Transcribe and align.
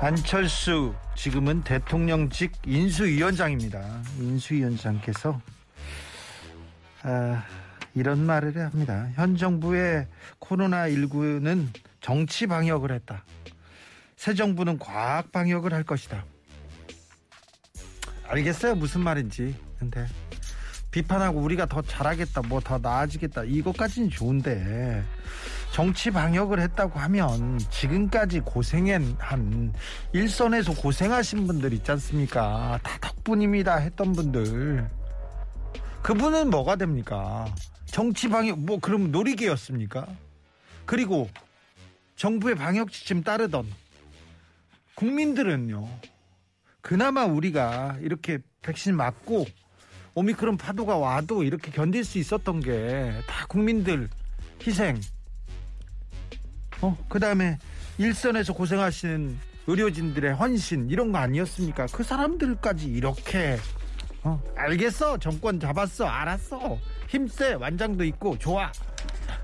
안철수 0.00 0.94
지금은 1.14 1.62
대통령직 1.62 2.52
인수위원장입니다. 2.66 4.02
인수위원장께서 4.18 5.40
아, 7.02 7.44
이런 7.94 8.24
말을 8.24 8.56
합니다. 8.58 9.08
현 9.14 9.36
정부의 9.36 10.06
코로나 10.38 10.88
19는 10.88 11.68
정치 12.00 12.46
방역을 12.46 12.90
했다. 12.92 13.24
새 14.16 14.34
정부는 14.34 14.78
과학 14.78 15.30
방역을 15.32 15.72
할 15.72 15.82
것이다. 15.84 16.24
알겠어요 18.26 18.74
무슨 18.76 19.02
말인지. 19.02 19.54
근데 19.78 20.06
비판하고 20.90 21.40
우리가 21.40 21.66
더 21.66 21.82
잘하겠다, 21.82 22.42
뭐 22.42 22.60
더 22.60 22.78
나아지겠다 22.78 23.44
이것까지는 23.44 24.10
좋은데 24.10 25.02
정치 25.72 26.10
방역을 26.10 26.60
했다고 26.60 26.98
하면 27.00 27.58
지금까지 27.70 28.40
고생한 28.40 29.72
일선에서 30.12 30.74
고생하신 30.74 31.46
분들 31.46 31.72
있지 31.72 31.90
않습니까? 31.92 32.78
다 32.82 32.98
덕분입니다 33.00 33.76
했던 33.76 34.12
분들 34.12 34.86
그분은 36.02 36.50
뭐가 36.50 36.76
됩니까? 36.76 37.46
정치 37.86 38.28
방역 38.28 38.58
뭐 38.58 38.78
그럼 38.80 39.10
놀이개였습니까? 39.12 40.06
그리고 40.84 41.30
정부의 42.16 42.54
방역 42.54 42.92
지침 42.92 43.22
따르던 43.22 43.66
국민들은요. 44.94 45.88
그나마 46.82 47.24
우리가 47.24 47.96
이렇게 48.02 48.40
백신 48.60 48.94
맞고 48.94 49.46
오미크론 50.14 50.58
파도가 50.58 50.98
와도 50.98 51.44
이렇게 51.44 51.70
견딜 51.70 52.04
수 52.04 52.18
있었던 52.18 52.60
게 52.60 53.22
다 53.26 53.46
국민들 53.46 54.10
희생 54.66 55.00
어, 56.82 56.96
그 57.08 57.18
다음에 57.20 57.58
일선에서 57.98 58.52
고생하시는 58.52 59.38
의료진들의 59.68 60.34
헌신 60.34 60.90
이런 60.90 61.12
거 61.12 61.18
아니었습니까? 61.18 61.86
그 61.86 62.02
사람들까지 62.02 62.86
이렇게 62.86 63.56
어, 64.24 64.42
알겠어 64.56 65.18
정권 65.18 65.60
잡았어 65.60 66.06
알았어. 66.06 66.78
힘세 67.08 67.54
완장도 67.54 68.04
있고 68.04 68.36
좋아. 68.38 68.72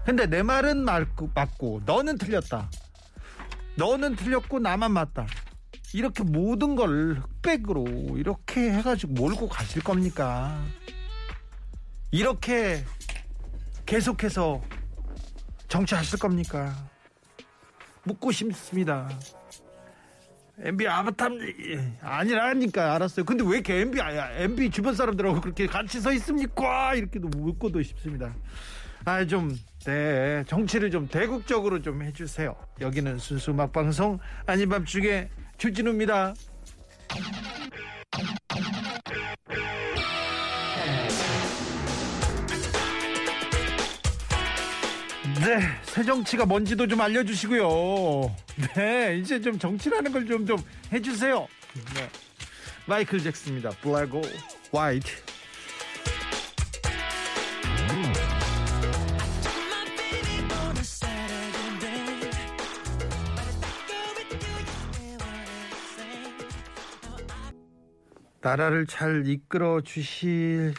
근데 0.05 0.27
내 0.27 0.43
말은 0.43 0.79
맞고, 0.85 1.31
맞고 1.35 1.83
너는 1.87 2.19
틀렸다. 2.19 2.71
너는 3.77 4.17
틀렸고 4.17 4.59
나만 4.59 4.93
맞다. 4.93 5.27
이렇게 5.95 6.25
모든 6.25 6.75
걸 6.75 7.21
흑백으로 7.21 7.87
이렇게 8.17 8.73
해가지고 8.73 9.13
몰고 9.13 9.49
가실 9.49 9.83
겁니까? 9.83 10.61
이렇게 12.11 12.85
계속해서 13.87 14.61
정치하실 15.69 16.19
겁니까 16.19 16.75
묻고 18.09 18.33
싶습니다. 18.33 19.09
MB 20.61 20.89
아바탐 20.89 21.39
아니라니까 22.01 22.95
알았어요. 22.97 23.25
근데 23.25 23.45
왜 23.45 23.55
이렇게 23.59 23.81
MB 23.81 24.01
아, 24.01 24.33
MB 24.33 24.71
주변 24.71 24.95
사람들하고 24.95 25.41
그렇게 25.41 25.67
같이 25.67 26.01
서 26.01 26.13
있습니까? 26.13 26.95
이렇게도 26.95 27.29
묻고도 27.29 27.83
싶습니다. 27.83 28.35
아 29.05 29.25
좀 29.25 29.57
네, 29.85 30.45
정치를 30.47 30.91
좀 30.91 31.09
대국적으로 31.09 31.81
좀 31.81 32.03
해주세요. 32.03 32.55
여기는 32.81 33.19
순수 33.19 33.53
음악 33.53 33.73
방송 33.73 34.19
아닌 34.47 34.69
밤중에 34.69 35.31
주진우입니다. 35.57 36.35
네, 45.41 45.61
새 45.85 46.03
정치가 46.05 46.45
뭔지도 46.45 46.87
좀 46.87 47.01
알려주시고요. 47.01 48.35
네, 48.75 49.19
이제 49.19 49.41
좀 49.41 49.59
정치라는 49.59 50.13
걸 50.13 50.27
좀 50.27 50.47
좀 50.47 50.59
해주세요. 50.93 51.47
네. 51.95 52.09
마이클 52.87 53.21
잭스입니다. 53.21 53.71
Black 53.83 54.13
or 54.19 54.29
White. 54.75 55.13
나라를 68.41 68.87
잘 68.87 69.25
이끌어 69.27 69.81
주실 69.81 70.75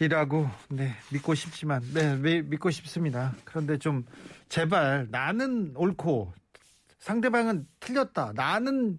이라고 0.00 0.48
네 0.68 0.94
믿고 1.12 1.34
싶지만 1.34 1.82
네 1.92 2.42
믿고 2.42 2.70
싶습니다. 2.70 3.34
그런데 3.44 3.78
좀 3.78 4.04
제발 4.48 5.06
나는 5.10 5.72
옳고 5.76 6.32
상대방은 6.98 7.66
틀렸다. 7.80 8.32
나는 8.34 8.98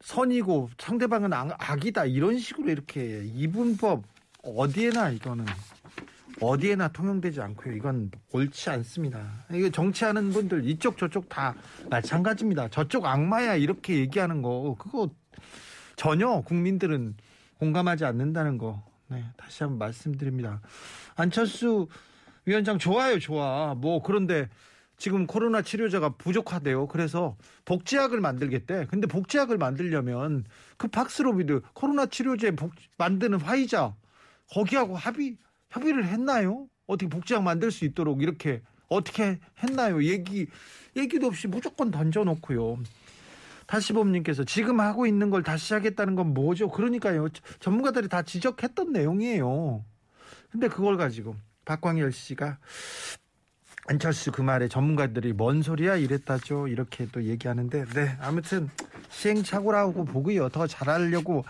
선이고 0.00 0.70
상대방은 0.78 1.32
악이다. 1.32 2.06
이런 2.06 2.38
식으로 2.38 2.70
이렇게 2.70 3.24
이분법 3.34 4.04
어디에나 4.42 5.10
이거는 5.10 5.44
어디에나 6.40 6.88
통용되지 6.88 7.40
않고요. 7.40 7.74
이건 7.74 8.10
옳지 8.32 8.70
않습니다. 8.70 9.44
이게 9.52 9.70
정치하는 9.70 10.30
분들 10.30 10.68
이쪽 10.68 10.96
저쪽 10.96 11.28
다 11.28 11.54
마찬가지입니다. 11.90 12.68
저쪽 12.68 13.06
악마야 13.06 13.56
이렇게 13.56 13.96
얘기하는 13.96 14.42
거 14.42 14.76
그거 14.78 15.10
전혀 15.96 16.40
국민들은 16.42 17.16
공감하지 17.58 18.04
않는다는 18.04 18.56
거 18.56 18.87
네, 19.08 19.24
다시 19.36 19.62
한번 19.62 19.78
말씀드립니다. 19.78 20.60
안철수 21.16 21.88
위원장 22.44 22.78
좋아요, 22.78 23.18
좋아. 23.18 23.74
뭐 23.74 24.02
그런데 24.02 24.48
지금 24.98 25.26
코로나 25.26 25.62
치료자가 25.62 26.10
부족하대요. 26.10 26.88
그래서 26.88 27.36
복제약을 27.64 28.20
만들겠대. 28.20 28.86
근데 28.90 29.06
복제약을 29.06 29.56
만들려면 29.56 30.44
그 30.76 30.88
박스로비드 30.88 31.62
코로나 31.72 32.06
치료제 32.06 32.50
복, 32.50 32.72
만드는 32.98 33.40
화이자 33.40 33.94
거기하고 34.50 34.96
합의 34.96 35.38
협의를 35.70 36.04
했나요? 36.06 36.68
어떻게 36.86 37.08
복제약 37.08 37.42
만들 37.42 37.70
수 37.70 37.84
있도록 37.84 38.22
이렇게 38.22 38.62
어떻게 38.88 39.38
했나요? 39.62 40.02
얘기 40.02 40.46
얘기도 40.96 41.28
없이 41.28 41.46
무조건 41.46 41.90
던져놓고요. 41.90 42.78
다시범님께서 43.68 44.44
지금 44.44 44.80
하고 44.80 45.06
있는 45.06 45.30
걸 45.30 45.42
다시 45.42 45.74
하겠다는 45.74 46.16
건 46.16 46.34
뭐죠? 46.34 46.68
그러니까요. 46.70 47.28
전문가들이 47.60 48.08
다 48.08 48.22
지적했던 48.22 48.92
내용이에요. 48.92 49.84
근데 50.50 50.68
그걸 50.68 50.96
가지고 50.96 51.36
박광열 51.66 52.10
씨가 52.12 52.58
안철수 53.90 54.32
그 54.32 54.42
말에 54.42 54.68
전문가들이 54.68 55.32
뭔 55.34 55.62
소리야 55.62 55.96
이랬다죠. 55.96 56.68
이렇게 56.68 57.06
또 57.12 57.22
얘기하는데 57.22 57.84
네 57.94 58.16
아무튼 58.20 58.68
시행착오라고 59.10 60.04
보고요. 60.04 60.48
더 60.50 60.66
잘하려고 60.66 61.44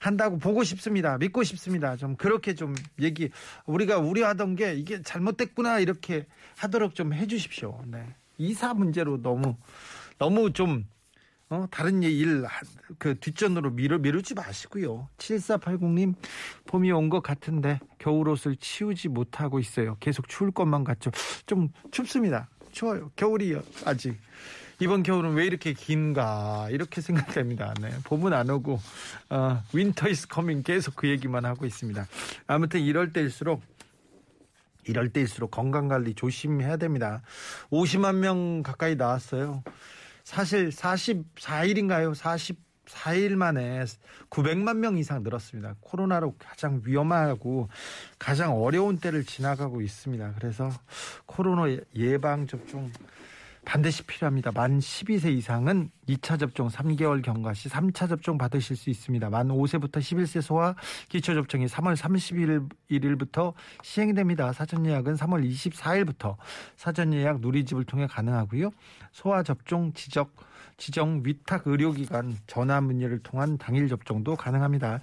한다고 0.00 0.38
보고 0.38 0.64
싶습니다. 0.64 1.16
믿고 1.18 1.42
싶습니다. 1.42 1.96
좀 1.96 2.16
그렇게 2.16 2.54
좀 2.54 2.74
얘기 3.00 3.30
우리가 3.66 3.98
우려하던 3.98 4.56
게 4.56 4.74
이게 4.74 5.02
잘못됐구나 5.02 5.80
이렇게 5.80 6.26
하도록 6.56 6.94
좀 6.94 7.12
해 7.12 7.26
주십시오. 7.26 7.82
네 7.86 8.14
이사 8.38 8.72
문제로 8.74 9.20
너무 9.20 9.56
너무 10.18 10.52
좀 10.52 10.86
어, 11.52 11.66
다른 11.70 12.02
일, 12.02 12.46
그 12.96 13.14
뒷전으로 13.20 13.72
미루, 13.72 13.98
미루지 13.98 14.32
마시고요. 14.32 15.10
7480님, 15.18 16.14
봄이 16.64 16.90
온 16.92 17.10
것 17.10 17.20
같은데 17.22 17.78
겨울옷을 17.98 18.56
치우지 18.56 19.08
못하고 19.08 19.58
있어요. 19.58 19.98
계속 20.00 20.28
추울 20.28 20.50
것만 20.50 20.82
같죠. 20.82 21.10
좀 21.44 21.68
춥습니다. 21.90 22.48
추워요. 22.70 23.10
겨울이 23.16 23.54
아직. 23.84 24.18
이번 24.80 25.02
겨울은 25.02 25.34
왜 25.34 25.44
이렇게 25.44 25.74
긴가 25.74 26.68
이렇게 26.70 27.02
생각됩니다. 27.02 27.74
네, 27.82 27.90
봄은 28.04 28.32
안 28.32 28.48
오고 28.48 28.80
어, 29.28 29.62
Winter 29.74 30.08
is 30.08 30.28
coming 30.28 30.62
계속 30.62 30.96
그 30.96 31.06
얘기만 31.06 31.44
하고 31.44 31.66
있습니다. 31.66 32.06
아무튼 32.46 32.80
이럴 32.80 33.12
때일수록 33.12 33.60
이럴 34.86 35.10
때일수록 35.10 35.50
건강 35.50 35.88
관리 35.88 36.14
조심해야 36.14 36.78
됩니다. 36.78 37.20
50만 37.70 38.14
명 38.16 38.62
가까이 38.62 38.96
나왔어요. 38.96 39.62
사실 40.24 40.70
44일인가요? 40.70 42.14
44일 42.14 43.34
만에 43.36 43.84
900만 44.30 44.76
명 44.76 44.96
이상 44.96 45.22
늘었습니다. 45.22 45.76
코로나로 45.80 46.36
가장 46.38 46.80
위험하고 46.84 47.68
가장 48.18 48.60
어려운 48.60 48.98
때를 48.98 49.24
지나가고 49.24 49.80
있습니다. 49.80 50.34
그래서 50.38 50.70
코로나 51.26 51.76
예방 51.94 52.46
접종 52.46 52.90
반드시 53.64 54.02
필요합니다. 54.02 54.50
만 54.52 54.78
12세 54.78 55.32
이상은 55.36 55.90
2차 56.08 56.38
접종 56.38 56.68
3개월 56.68 57.22
경과 57.22 57.54
시 57.54 57.68
3차 57.68 58.08
접종 58.08 58.36
받으실 58.36 58.76
수 58.76 58.90
있습니다. 58.90 59.30
만 59.30 59.48
5세부터 59.48 59.98
11세 59.98 60.42
소아 60.42 60.74
기초 61.08 61.34
접종이 61.34 61.66
3월 61.66 61.96
31일부터 61.96 63.54
시행됩니다. 63.82 64.52
사전 64.52 64.84
예약은 64.84 65.14
3월 65.14 65.48
24일부터 65.48 66.36
사전 66.76 67.14
예약 67.14 67.40
누리집을 67.40 67.84
통해 67.84 68.06
가능하고요. 68.06 68.70
소아 69.12 69.42
접종 69.44 69.92
지적 69.92 70.34
지정 70.82 71.22
위탁 71.24 71.68
의료기관 71.68 72.38
전화 72.48 72.80
문의를 72.80 73.20
통한 73.20 73.56
당일 73.56 73.86
접종도 73.86 74.34
가능합니다. 74.34 74.98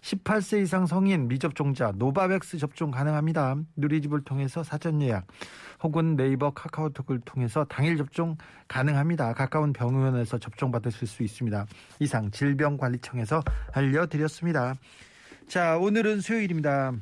18세 0.00 0.62
이상 0.62 0.86
성인 0.86 1.28
미접종자 1.28 1.92
노바백스 1.96 2.56
접종 2.56 2.90
가능합니다. 2.90 3.56
누리집을 3.76 4.24
통해서 4.24 4.64
사전 4.64 5.02
예약 5.02 5.26
혹은 5.82 6.16
네이버 6.16 6.54
카카오톡을 6.54 7.20
통해서 7.26 7.64
당일 7.64 7.98
접종 7.98 8.38
가능합니다. 8.68 9.34
가까운 9.34 9.74
병원에서 9.74 10.38
접종 10.38 10.72
받으실 10.72 11.06
수 11.06 11.22
있습니다. 11.22 11.66
이상 11.98 12.30
질병관리청에서 12.30 13.42
알려드렸습니다. 13.74 14.76
자, 15.46 15.76
오늘은 15.76 16.22
수요일입니다. 16.22 16.94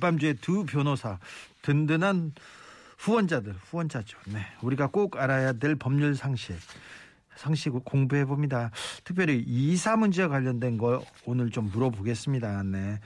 밤주에 0.00 0.34
두 0.34 0.64
변호사 0.64 1.18
든든한 1.62 2.34
후원자들 2.96 3.54
후원자죠. 3.70 4.18
네, 4.28 4.46
우리가 4.62 4.86
꼭 4.86 5.16
알아야 5.16 5.52
될 5.54 5.74
법률 5.74 6.14
상식 6.14 6.56
상식 7.36 7.72
공부해 7.84 8.24
봅니다. 8.24 8.70
특별히 9.04 9.42
이사 9.46 9.96
문제와 9.96 10.28
관련된 10.28 10.78
거 10.78 11.04
오늘 11.24 11.50
좀 11.50 11.70
물어보겠습니다. 11.70 12.62
네. 12.64 12.98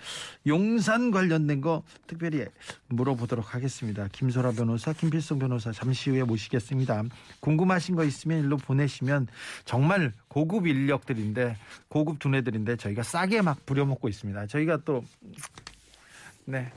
용산 0.47 1.11
관련된 1.11 1.61
거 1.61 1.83
특별히 2.07 2.45
물어보도록 2.89 3.55
하겠습니다. 3.55 4.09
김소라 4.13 4.53
변호사, 4.53 4.93
김필성 4.93 5.39
변호사 5.39 5.73
잠시 5.73 6.11
후에 6.11 6.23
모시겠습니다. 6.25 7.05
궁금하신 7.41 7.97
거 7.97 8.05
있으면 8.05 8.45
일로 8.45 8.57
보내시면 8.57 9.29
정말 9.65 10.13
고급 10.29 10.67
인력들인데 10.67 11.57
고급 11.89 12.19
두뇌들인데 12.19 12.77
저희가 12.77 13.03
싸게 13.03 13.43
막 13.43 13.65
부려먹고 13.67 14.09
있습니다. 14.09 14.47
저희가 14.47 14.79
또 14.85 15.05
네. 16.45 16.71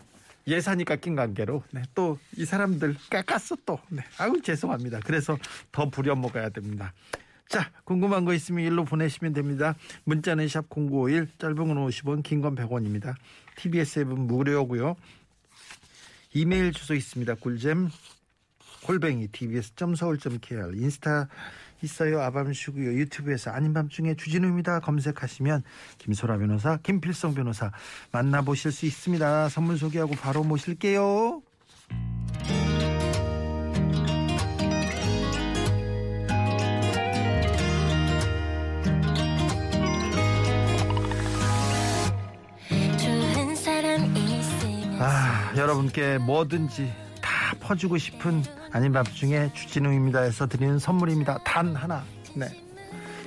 예산이 0.48 0.86
깎인 0.86 1.16
관계로 1.16 1.64
네, 1.72 1.84
또 1.94 2.18
이 2.36 2.46
사람들 2.46 2.96
깎았어 3.10 3.58
또. 3.66 3.80
네. 3.90 4.02
아우 4.18 4.42
죄송합니다. 4.42 5.00
그래서 5.06 5.38
더 5.72 5.90
부려 5.90 6.16
먹어야 6.16 6.50
됩니다. 6.50 6.94
자, 7.52 7.70
궁금한 7.84 8.24
거 8.24 8.34
있으면 8.34 8.64
일로 8.64 8.86
보내시면 8.86 9.34
됩니다. 9.34 9.76
문자는 10.06 10.48
샵 10.48 10.70
0951, 10.70 11.28
짧은 11.38 11.56
건 11.56 11.86
50원, 11.86 12.24
긴 12.24 12.42
건 12.42 12.56
100원입니다. 12.56 13.14
TBS 13.58 14.00
앱은 14.00 14.20
무료고요. 14.28 14.96
이메일 16.34 16.72
주소 16.72 16.94
있습니다. 16.94 17.36
꿀잼 17.36 17.90
골뱅이 18.86 19.28
tbs.서울.kr 19.28 20.72
인스타 20.76 21.28
있어요. 21.82 22.22
아밤슈고요. 22.22 22.94
유튜브에서 22.94 23.52
아닌 23.52 23.74
밤중에 23.74 24.16
주진우입니다. 24.16 24.80
검색하시면 24.80 25.64
김소라 25.98 26.38
변호사, 26.38 26.78
김필성 26.78 27.34
변호사 27.34 27.74
만나보실 28.14 28.72
수 28.72 28.86
있습니다. 28.86 29.50
선물 29.50 29.78
소개하고 29.78 30.16
바로 30.16 30.46
모실게요. 30.46 31.42
여러분께 45.76 46.18
뭐든지 46.18 46.92
다 47.22 47.56
퍼주고 47.62 47.98
싶은 47.98 48.44
아닌 48.74 48.92
밤중에 48.92 49.52
주진우입니다에서 49.54 50.48
드리는 50.48 50.78
선물입니다. 50.80 51.40
단 51.46 51.74
하나. 51.76 52.04
네. 52.36 52.48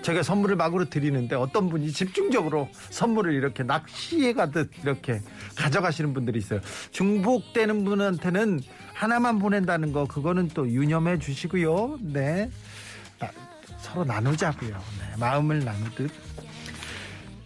제가 0.03 0.23
선물을 0.23 0.55
막으로 0.57 0.91
드리는데 0.91 1.35
어떤 1.37 1.71
분이 1.71 1.91
집중적으로 1.91 2.69
선물을 2.91 3.33
이렇게 3.33 3.63
낚시해 3.63 4.35
가듯 4.35 4.71
이렇게 4.83 5.23
가져가시는 5.57 6.13
분들이 6.13 6.39
있어요. 6.39 6.61
중복되는 6.91 7.83
분한테는 7.85 8.61
하나만 8.93 9.39
보낸다는 9.39 9.93
거 9.93 10.07
그거는 10.07 10.49
또 10.49 10.69
유념해 10.69 11.19
주시고요. 11.19 11.99
네. 12.03 12.51
나- 13.19 13.31
서로 13.79 14.05
나누자고요. 14.05 14.71
네. 14.71 15.17
마음을 15.19 15.65
나누듯 15.65 16.11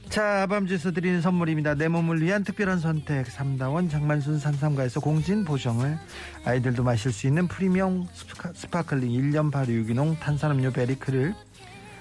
자, 0.08 0.46
밤주에서 0.48 0.92
드리는 0.92 1.20
선물입니다. 1.20 1.74
내 1.74 1.86
몸을 1.88 2.22
위한 2.22 2.42
특별한 2.42 2.80
선택. 2.80 3.26
삼다원 3.26 3.88
장만순 3.90 4.38
산삼가에서 4.38 5.00
공진 5.00 5.44
보정을 5.44 5.98
아이들도 6.44 6.82
마실 6.82 7.12
수 7.12 7.26
있는 7.26 7.46
프리미엄 7.46 8.06
spa- 8.14 8.52
sparkling 8.54 9.10
1년 9.10 9.52
발효 9.52 9.70
유기농 9.72 10.16
탄산음료 10.16 10.72
베리크를 10.72 11.34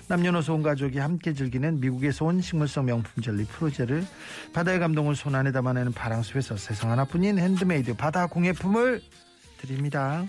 남녀노소 0.08 0.54
온 0.56 0.64
가족이 0.64 1.00
함께 1.00 1.34
즐기는 1.34 1.82
미국에서 1.82 2.24
온 2.26 2.40
식물성 2.40 2.86
명품 2.86 3.22
젤리 3.22 3.44
프로제를 3.44 4.06
바다의 4.54 4.80
감동을 4.80 5.18
손 5.18 5.36
안에 5.36 5.52
담아내는 5.52 5.92
바랑숲에서 5.92 6.56
세상 6.56 6.92
하나뿐인 6.92 7.38
핸드메이드 7.40 7.98
바다 7.98 8.28
공예품을 8.28 9.02
드립니다. 9.58 10.24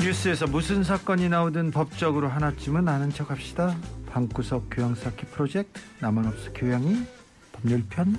뉴스에서 0.00 0.46
무슨 0.46 0.84
사건이 0.84 1.28
나오든 1.28 1.72
법적으로 1.72 2.28
하나쯤은 2.28 2.86
아는 2.86 3.10
척 3.10 3.30
합시다. 3.30 3.76
방구석 4.06 4.68
교양 4.70 4.94
쌓기 4.94 5.26
프로젝트 5.26 5.80
나만 6.00 6.26
없어 6.26 6.52
교양이 6.52 7.02
법률편 7.52 8.16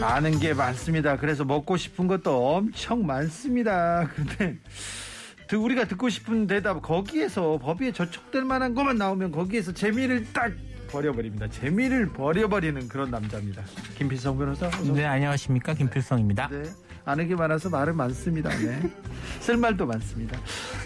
아는 0.00 0.38
게 0.38 0.54
많습니다. 0.54 1.16
그래서 1.16 1.44
먹고 1.44 1.76
싶은 1.76 2.06
것도 2.06 2.56
엄청 2.56 3.04
많습니다. 3.06 4.08
근데 4.14 4.58
그 4.58 5.03
우리가 5.52 5.84
듣고 5.84 6.08
싶은 6.08 6.46
대답 6.46 6.80
거기에서 6.82 7.58
법에 7.58 7.92
저촉될 7.92 8.44
만한 8.44 8.74
것만 8.74 8.96
나오면 8.96 9.32
거기에서 9.32 9.72
재미를 9.72 10.26
딱 10.32 10.52
버려버립니다. 10.90 11.48
재미를 11.48 12.08
버려버리는 12.12 12.88
그런 12.88 13.10
남자입니다. 13.10 13.62
김필성 13.96 14.38
변호사. 14.38 14.68
어서 14.68 14.92
네, 14.92 15.04
안녕하십니까. 15.04 15.74
김필성입니다. 15.74 16.48
네. 16.48 16.62
아는 17.04 17.28
게 17.28 17.34
많아서 17.34 17.68
말은 17.68 17.96
많습니다. 17.96 18.48
네. 18.50 18.80
쓸 19.40 19.56
말도 19.56 19.86
많습니다. 19.86 20.38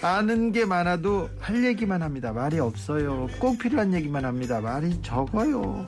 아는 0.02 0.50
게 0.50 0.64
많아도 0.64 1.30
할 1.40 1.64
얘기만 1.64 2.02
합니다. 2.02 2.32
말이 2.32 2.58
없어요. 2.58 3.28
꼭 3.38 3.58
필요한 3.58 3.94
얘기만 3.94 4.24
합니다. 4.24 4.60
말이 4.60 5.00
적어요. 5.02 5.86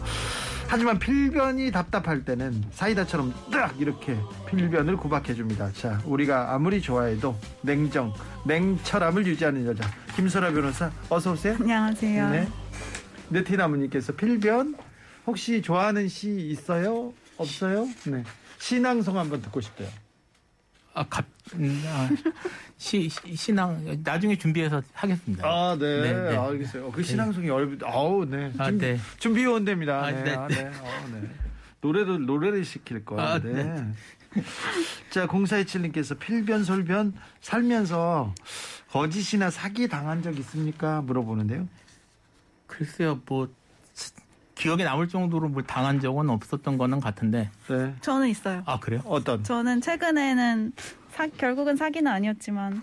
하지만 0.71 1.01
필변이 1.01 1.73
답답할 1.73 2.25
때는 2.25 2.63
사이다처럼 2.71 3.35
딱 3.51 3.75
이렇게 3.81 4.17
필변을 4.49 4.97
구박해 4.99 5.35
줍니다. 5.35 5.69
자, 5.73 6.01
우리가 6.05 6.55
아무리 6.55 6.81
좋아해도 6.81 7.37
냉정, 7.63 8.15
냉철함을 8.47 9.27
유지하는 9.27 9.67
여자 9.67 9.83
김소라 10.15 10.53
변호사 10.53 10.93
어서 11.09 11.33
오세요. 11.33 11.57
안녕하세요. 11.59 12.31
네. 12.31 12.49
네티나무님께서 13.31 14.13
필변 14.13 14.77
혹시 15.27 15.61
좋아하는 15.61 16.07
시 16.07 16.31
있어요? 16.53 17.13
없어요? 17.37 17.89
네. 18.07 18.23
신앙송 18.61 19.19
한번 19.19 19.43
듣고 19.43 19.61
싶대요. 19.61 19.89
아, 20.95 21.05
갑, 21.11 21.25
음, 21.55 21.83
아, 21.89 22.09
시, 22.81 23.11
시- 23.11 23.37
신앙, 23.37 23.85
나중에 24.03 24.39
준비해서 24.39 24.83
하겠습니다. 24.95 25.47
아, 25.47 25.77
네. 25.79 26.01
네, 26.01 26.31
네. 26.31 26.37
알겠어요. 26.37 26.91
그 26.91 27.03
신앙송이 27.03 27.51
어렵, 27.51 27.79
아우, 27.85 28.25
네. 28.25 28.51
아, 28.57 28.71
준- 28.71 28.79
네. 28.79 28.99
준비해온 29.19 29.67
됩니다. 29.67 30.03
아, 30.03 30.11
네. 30.11 30.23
네, 30.23 30.35
아, 30.35 30.49
네. 30.49 30.65
어, 30.67 31.09
네. 31.13 31.29
노래를, 31.83 32.25
노래를 32.25 32.65
시킬 32.65 33.05
거예요. 33.05 33.23
아, 33.23 33.39
네. 33.39 33.53
네. 33.53 33.87
자, 35.11 35.27
0427님께서 35.27 36.19
필변, 36.19 36.65
솔변 36.65 37.13
살면서 37.43 38.35
거짓이나 38.91 39.51
사기 39.51 39.87
당한 39.87 40.23
적 40.23 40.39
있습니까? 40.39 41.03
물어보는데요. 41.03 41.69
글쎄요, 42.67 43.21
뭐, 43.27 43.47
치- 43.93 44.13
기억에 44.61 44.85
남을 44.85 45.09
정도로 45.09 45.49
뭘 45.49 45.65
당한 45.65 46.01
적은 46.01 46.29
없었던 46.29 46.77
거는 46.77 47.01
같은데. 47.01 47.49
네. 47.69 47.95
저는 48.03 48.29
있어요. 48.29 48.63
아, 48.67 48.79
그래요? 48.79 49.01
어떤? 49.07 49.43
저는 49.43 49.81
최근에는 49.81 50.73
사- 51.13 51.27
결국은 51.29 51.77
사기는 51.77 52.11
아니었지만 52.13 52.83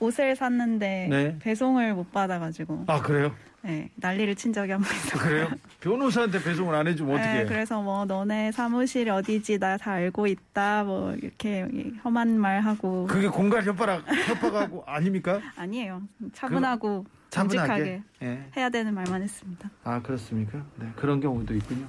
옷을 0.00 0.34
샀는데 0.34 1.06
네. 1.10 1.36
배송을 1.40 1.92
못 1.92 2.10
받아가지고 2.12 2.84
아, 2.86 3.02
그래요? 3.02 3.34
네, 3.60 3.90
난리를 3.96 4.36
친 4.36 4.54
적이 4.54 4.72
한 4.72 4.80
번 4.80 4.90
있어요. 4.96 5.20
그래요? 5.22 5.48
변호사한테 5.80 6.42
배송을 6.42 6.74
안 6.74 6.86
해주면 6.86 7.16
어떻게 7.16 7.28
네, 7.30 7.38
해? 7.40 7.44
그래서 7.44 7.82
뭐 7.82 8.06
너네 8.06 8.52
사무실 8.52 9.10
어디지 9.10 9.58
나 9.58 9.76
다 9.76 9.92
알고 9.92 10.26
있다 10.28 10.84
뭐 10.84 11.12
이렇게 11.14 11.66
험한 12.04 12.38
말 12.40 12.60
하고 12.60 13.06
그게 13.06 13.28
공갈 13.28 13.64
협박 13.64 14.02
협박하고 14.08 14.84
아닙니까? 14.86 15.40
아니에요 15.56 16.00
차분하고 16.32 17.04
차분하게. 17.30 18.02
예. 18.22 18.50
해야 18.56 18.68
되는 18.70 18.94
말만 18.94 19.22
했습니다. 19.22 19.70
아 19.84 20.00
그렇습니까? 20.02 20.64
네 20.76 20.90
그런 20.96 21.20
경우도 21.20 21.54
있군요. 21.54 21.86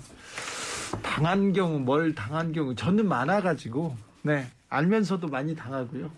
당한 1.01 1.53
경우 1.53 1.79
뭘 1.79 2.13
당한 2.15 2.51
경우 2.51 2.75
저는 2.75 3.07
많아가지고 3.07 3.95
네 4.23 4.47
알면서도 4.69 5.27
많이 5.27 5.55
당하고요. 5.55 6.11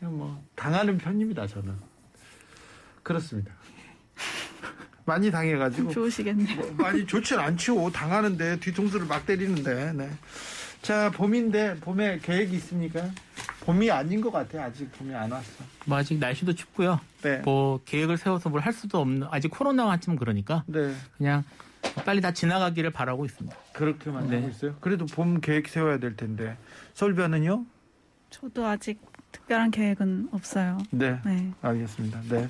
뭐 0.00 0.42
당하는 0.54 0.98
편입니다 0.98 1.46
저는 1.46 1.74
그렇습니다. 3.02 3.52
많이 5.04 5.30
당해가지고 5.30 5.90
좋으시겠네요. 5.90 6.56
뭐 6.56 6.74
많이 6.76 7.06
좋진 7.06 7.38
않죠. 7.38 7.90
당하는데 7.92 8.58
뒤통수를 8.60 9.06
막 9.06 9.24
때리는데. 9.24 9.92
네. 9.92 10.10
자 10.82 11.10
봄인데 11.12 11.76
봄에 11.80 12.18
계획이 12.20 12.54
있습니까? 12.56 13.10
봄이 13.66 13.90
아닌 13.90 14.20
것 14.20 14.30
같아. 14.30 14.62
아직 14.62 14.90
봄이 14.92 15.12
안 15.12 15.30
왔어. 15.32 15.64
뭐 15.86 15.98
아직 15.98 16.18
날씨도 16.18 16.54
춥고요. 16.54 17.00
네. 17.22 17.38
뭐 17.38 17.80
계획을 17.84 18.16
세워서 18.16 18.48
뭘 18.48 18.62
할 18.62 18.72
수도 18.72 19.00
없는 19.00 19.26
아직 19.30 19.48
코로나가 19.48 19.90
한참 19.90 20.14
그러니까 20.16 20.62
네. 20.66 20.94
그냥 21.18 21.42
빨리 22.04 22.20
다 22.20 22.32
지나가기를 22.32 22.90
바라고 22.90 23.24
있습니다. 23.24 23.56
그렇게만 23.72 24.28
네. 24.28 24.36
하고 24.36 24.48
있어요. 24.48 24.76
그래도 24.80 25.04
봄 25.06 25.40
계획 25.40 25.68
세워야 25.68 25.98
될 25.98 26.16
텐데. 26.16 26.56
설변은요? 26.94 27.64
저도 28.30 28.66
아직 28.66 29.00
특별한 29.32 29.72
계획은 29.72 30.28
없어요. 30.30 30.78
네. 30.90 31.18
네. 31.24 31.52
알겠습니다. 31.60 32.20
네. 32.28 32.48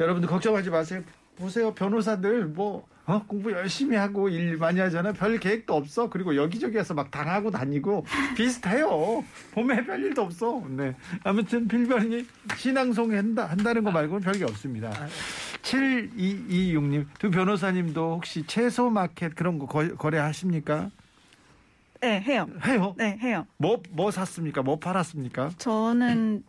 여러분들 0.00 0.28
걱정하지 0.28 0.68
마세요. 0.68 1.02
보세요. 1.36 1.72
변호사들 1.74 2.44
뭐 2.46 2.86
어? 3.08 3.24
공부 3.26 3.50
열심히 3.50 3.96
하고 3.96 4.28
일 4.28 4.58
많이 4.58 4.80
하잖아요. 4.80 5.14
별 5.14 5.38
계획도 5.38 5.74
없어. 5.74 6.10
그리고 6.10 6.36
여기저기에서 6.36 6.92
막 6.92 7.10
당하고 7.10 7.50
다니고 7.50 8.04
비슷해요. 8.36 9.24
봄에 9.52 9.82
별 9.84 10.04
일도 10.04 10.22
없어. 10.22 10.62
네. 10.68 10.94
아무튼 11.24 11.66
필변이 11.66 12.26
신앙송 12.54 13.16
한다, 13.16 13.46
한다는 13.46 13.82
거 13.82 13.90
말고는 13.90 14.20
별게 14.22 14.44
없습니다. 14.44 14.92
7226님, 15.62 17.06
두 17.18 17.30
변호사님도 17.30 18.16
혹시 18.16 18.46
채소 18.46 18.90
마켓 18.90 19.34
그런 19.34 19.58
거 19.58 19.64
거, 19.64 19.88
거래하십니까? 19.96 20.90
네, 22.02 22.20
해요. 22.20 22.46
해요. 22.66 22.94
네, 22.98 23.18
해요. 23.22 23.46
뭐, 23.56 23.82
뭐 23.90 24.10
샀습니까? 24.10 24.62
뭐 24.62 24.78
팔았습니까? 24.78 25.52
저는 25.56 26.42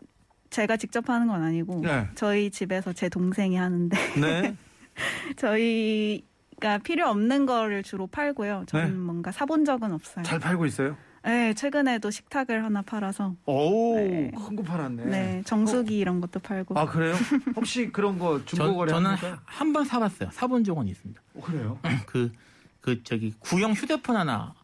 제가 0.50 0.76
직접 0.76 1.08
하는 1.08 1.26
건 1.26 1.42
아니고 1.42 1.80
네. 1.82 2.06
저희 2.16 2.50
집에서 2.50 2.92
제 2.92 3.08
동생이 3.08 3.56
하는데 3.56 3.96
네. 4.20 4.54
저희 5.36 6.22
가 6.60 6.78
필요 6.78 7.08
없는 7.08 7.46
거를 7.46 7.82
주로 7.82 8.06
팔고요. 8.06 8.64
저는 8.66 8.86
네. 8.90 8.92
뭔가 8.92 9.32
사본 9.32 9.64
적은 9.64 9.92
없어요. 9.92 10.22
잘 10.24 10.38
팔고 10.38 10.66
있어요? 10.66 10.96
네, 11.24 11.52
최근에도 11.54 12.10
식탁을 12.10 12.64
하나 12.64 12.80
팔아서 12.82 13.34
오, 13.46 13.94
네. 13.96 14.30
큰거 14.34 14.62
팔았네. 14.62 15.04
네, 15.06 15.42
정수기 15.44 15.98
이런 15.98 16.20
것도 16.20 16.40
팔고 16.40 16.78
아 16.78 16.86
그래요? 16.86 17.14
혹시 17.56 17.90
그런 17.90 18.18
거 18.18 18.38
저, 18.46 18.56
중고거래 18.56 18.92
저는? 18.92 19.16
한 19.44 19.72
번 19.72 19.84
사봤어요. 19.84 20.30
사본 20.32 20.64
적은 20.64 20.86
있습니다. 20.88 21.20
어, 21.34 21.40
그래요? 21.40 21.78
그, 22.06 22.32
그, 22.80 23.02
저기, 23.04 23.34
구형 23.38 23.72
휴대폰 23.72 24.16
하나, 24.16 24.54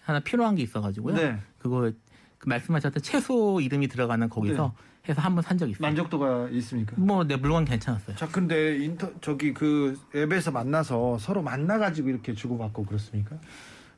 하나 0.00 0.20
필요한 0.20 0.54
게 0.56 0.62
있어가지고요. 0.62 1.14
네. 1.14 1.38
그거, 1.58 1.90
그 2.38 2.48
말씀하셨던 2.48 3.02
채소 3.02 3.60
이름이 3.60 3.88
들어가는 3.88 4.28
거기서 4.28 4.74
해서 5.08 5.20
한 5.20 5.34
번 5.34 5.42
산 5.42 5.56
적이 5.58 5.72
있어요. 5.72 5.80
네. 5.82 5.86
만족도가 5.88 6.48
있습니까? 6.50 6.94
뭐, 6.96 7.24
내 7.24 7.36
물건 7.36 7.64
괜찮았어요. 7.64 8.16
자, 8.16 8.26
근데 8.28 8.76
인터 8.78 9.10
저기 9.20 9.52
그 9.54 9.98
앱에서 10.14 10.50
만나서 10.50 11.18
서로 11.18 11.42
만나가지고 11.42 12.08
이렇게 12.08 12.34
주고받고 12.34 12.84
그렇습니까? 12.86 13.36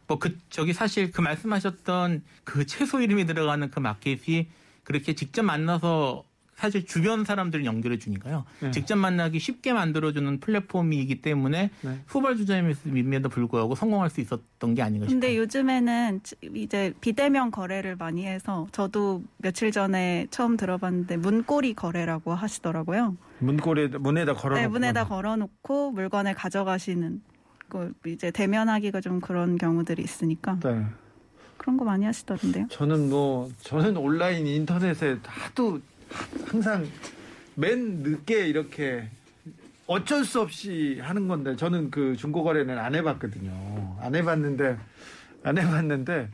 뭐, 0.07 0.19
그, 0.19 0.37
저기 0.51 0.73
사실 0.73 1.11
그 1.11 1.21
말씀하셨던 1.21 2.23
그 2.45 2.67
채소 2.67 3.01
이름이 3.01 3.27
들어가는 3.27 3.71
그 3.71 3.81
마켓이 3.81 4.49
그렇게 4.85 5.15
직접 5.15 5.43
만나서 5.43 6.25
사실 6.59 6.85
주변 6.85 7.25
사람들을 7.25 7.65
연결해 7.65 7.99
주니까요. 7.99 8.45
네. 8.61 8.73
직접 8.73 8.97
만나기 8.97 9.39
쉽게 9.39 9.73
만들어주는 9.73 10.41
플랫폼이기 10.41 11.23
때문에 11.23 11.71
네. 11.83 12.01
후발 12.09 12.37
주자임에도 12.37 13.29
불구하고 13.29 13.77
성공할 13.77 14.11
수 14.11 14.21
있었던 14.21 14.75
게 14.75 14.83
아닌가 14.83 15.07
싶어요. 15.07 15.21
근데 15.21 15.37
요즘에는 15.37 16.21
이제 16.55 16.93
비대면 17.01 17.53
거래를 17.53 17.95
많이 17.95 18.27
해서 18.27 18.67
저도 18.73 19.23
며칠 19.37 19.71
전에 19.71 20.27
처음 20.33 20.57
들어봤는데 20.57 21.19
문고리 21.19 21.75
거래라고 21.75 22.35
하시더라고요. 22.35 23.17
문고리 23.39 23.87
문에다 23.87 24.35
걸어. 24.35 24.57
네, 24.57 24.67
문에다 24.67 25.07
걸어놓고 25.07 25.93
물건을 25.93 26.35
가져가시는 26.35 27.23
그 27.69 27.93
이제 28.05 28.33
대면하기가 28.33 29.01
좀 29.01 29.21
그런 29.21 29.59
경우들이 29.59 30.03
있으니까 30.03 30.59
네. 30.65 30.85
그런 31.57 31.77
거 31.77 31.85
많이 31.85 32.05
하시더라고요. 32.05 32.67
저는 32.69 33.11
뭐 33.11 33.49
저는 33.61 33.97
온라인 33.97 34.45
인터넷에 34.45 35.19
하도 35.25 35.81
항상 36.47 36.87
맨 37.55 38.03
늦게 38.03 38.47
이렇게 38.49 39.09
어쩔 39.87 40.25
수 40.25 40.41
없이 40.41 40.99
하는 41.01 41.29
건데 41.29 41.57
저는 41.57 41.91
그 41.91 42.17
중고거래는 42.17 42.79
안 42.79 42.95
해봤거든요. 42.95 43.99
안 44.01 44.15
해봤는데 44.15 44.77
안 45.45 45.59
해봤는데 45.59 46.29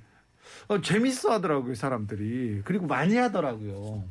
어, 0.69 0.81
재밌어 0.81 1.33
하더라고요 1.33 1.75
사람들이 1.75 2.63
그리고 2.65 2.87
많이 2.87 3.17
하더라고요. 3.17 4.05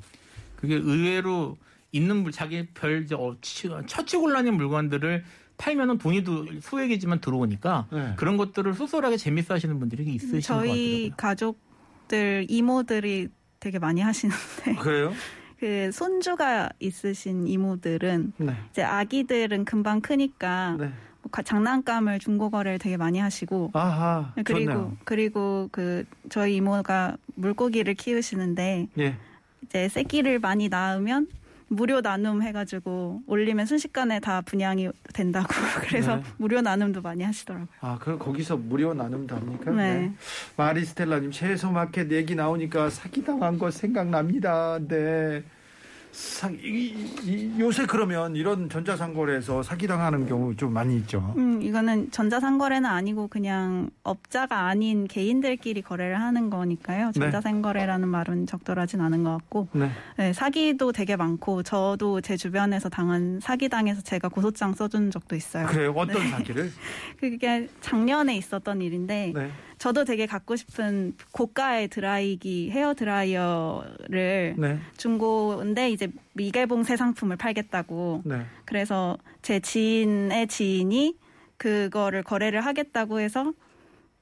그게 0.55 0.75
의외로 0.75 1.57
있는 1.91 2.17
물 2.23 2.31
자기 2.31 2.65
별 2.73 3.05
어, 3.13 3.35
치- 3.41 3.69
처치 3.85 4.17
곤란한 4.17 4.53
물건들을 4.55 5.23
팔면은 5.57 5.97
돈이 5.99 6.23
도 6.23 6.47
소액이지만 6.61 7.21
들어오니까 7.21 7.87
네. 7.91 8.13
그런 8.17 8.37
것들을 8.37 8.73
소소하게 8.73 9.17
재밌어 9.17 9.53
하시는 9.53 9.77
분들이 9.79 10.03
있으신 10.15 10.37
것 10.37 10.41
저희 10.41 11.09
같더라고요. 11.09 11.13
가족들 11.17 12.45
이모들이 12.49 13.27
되게 13.59 13.77
많이 13.77 14.01
하시는데 14.01 14.75
그래요? 14.81 15.13
그 15.59 15.91
손주가 15.91 16.69
있으신 16.79 17.47
이모들은 17.47 18.33
네. 18.37 18.53
이제 18.71 18.83
아기들은 18.83 19.65
금방 19.65 20.01
크니까 20.01 20.75
네. 20.79 20.85
뭐 21.21 21.31
가- 21.31 21.41
장난감을 21.41 22.19
중고 22.19 22.49
거래를 22.49 22.79
되게 22.79 22.97
많이 22.97 23.19
하시고 23.19 23.71
아하. 23.73 24.33
그리고 24.43 24.71
좋네요. 24.71 24.97
그리고 25.05 25.69
그 25.71 26.03
저희 26.29 26.55
이모가 26.57 27.17
물고기를 27.35 27.93
키우시는데 27.93 28.87
예. 28.99 29.15
이제 29.63 29.87
새끼를 29.89 30.39
많이 30.39 30.67
낳으면 30.69 31.27
무료 31.67 32.01
나눔 32.01 32.41
해가지고 32.41 33.23
올리면 33.27 33.65
순식간에 33.65 34.19
다 34.19 34.41
분양이 34.41 34.89
된다고 35.13 35.47
그래서 35.87 36.17
네. 36.17 36.23
무료 36.37 36.61
나눔도 36.61 37.01
많이 37.01 37.23
하시더라고요. 37.23 37.67
아, 37.81 37.97
그럼 37.99 38.19
거기서 38.19 38.57
무료 38.57 38.93
나눔도 38.93 39.35
합니까? 39.35 39.71
네. 39.71 40.11
마리스텔라님 40.57 41.31
채소 41.31 41.71
마켓 41.71 42.11
얘기 42.11 42.35
나오니까 42.35 42.89
사기 42.89 43.23
당한 43.23 43.57
거 43.57 43.71
생각납니다. 43.71 44.79
네. 44.87 45.43
사, 46.13 46.47
이, 46.47 46.93
이- 47.23 47.51
요새 47.59 47.87
그러면 47.87 48.35
이런 48.35 48.69
전자상거래에서 48.69 49.63
사기당하는 49.63 50.27
경우 50.27 50.55
좀 50.55 50.71
많이 50.71 50.95
있죠. 50.97 51.33
음, 51.37 51.59
이거는 51.59 52.11
전자상거래는 52.11 52.87
아니고 52.87 53.27
그냥 53.29 53.89
업자가 54.03 54.67
아닌 54.67 55.07
개인들끼리 55.07 55.81
거래를 55.81 56.21
하는 56.21 56.51
거니까요. 56.51 57.07
네. 57.07 57.19
전자상거래라는 57.19 58.07
말은 58.07 58.45
적절하진 58.45 59.01
않은 59.01 59.23
것 59.23 59.31
같고 59.31 59.67
네. 59.73 59.89
네, 60.17 60.33
사기도 60.33 60.91
되게 60.91 61.15
많고 61.15 61.63
저도 61.63 62.21
제 62.21 62.37
주변에서 62.37 62.89
당한 62.89 63.39
사기당해서 63.41 64.01
제가 64.01 64.29
고소장 64.29 64.73
써준 64.75 65.09
적도 65.09 65.35
있어요. 65.35 65.65
그래요? 65.65 65.93
어떤 65.97 66.29
사기를? 66.29 66.71
그게 67.19 67.67
작년에 67.81 68.37
있었던 68.37 68.81
일인데 68.83 69.31
네. 69.33 69.49
저도 69.83 70.05
되게 70.05 70.25
갖고 70.27 70.55
싶은 70.55 71.13
고가의 71.33 71.89
드라이기 71.89 72.71
헤어 72.71 72.93
드라이어를 72.93 74.55
네. 74.57 74.79
중고인데 74.95 75.91
이제 75.91 76.09
미개봉 76.35 76.83
새 76.85 76.95
상품을 76.95 77.35
팔겠다고 77.35 78.21
네. 78.23 78.45
그래서 78.63 79.17
제 79.41 79.59
지인의 79.59 80.47
지인이 80.47 81.17
그거를 81.57 82.23
거래를 82.23 82.61
하겠다고 82.61 83.19
해서 83.19 83.51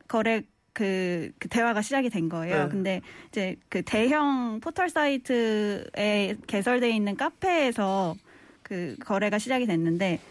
거래 0.08 0.42
그, 0.74 1.32
그 1.38 1.48
대화가 1.48 1.84
시작이 1.84 2.10
된 2.10 2.28
거예요. 2.28 2.64
네. 2.64 2.68
근데 2.68 3.02
이제 3.28 3.56
그 3.70 3.84
대형 3.84 4.62
포털 4.62 4.90
사이트에 4.90 6.38
개설되어 6.48 6.90
있는 6.90 7.16
카페에서 7.16 8.16
그 8.64 8.96
거래가 9.06 9.38
시작이 9.38 9.68
됐는데 9.68 10.22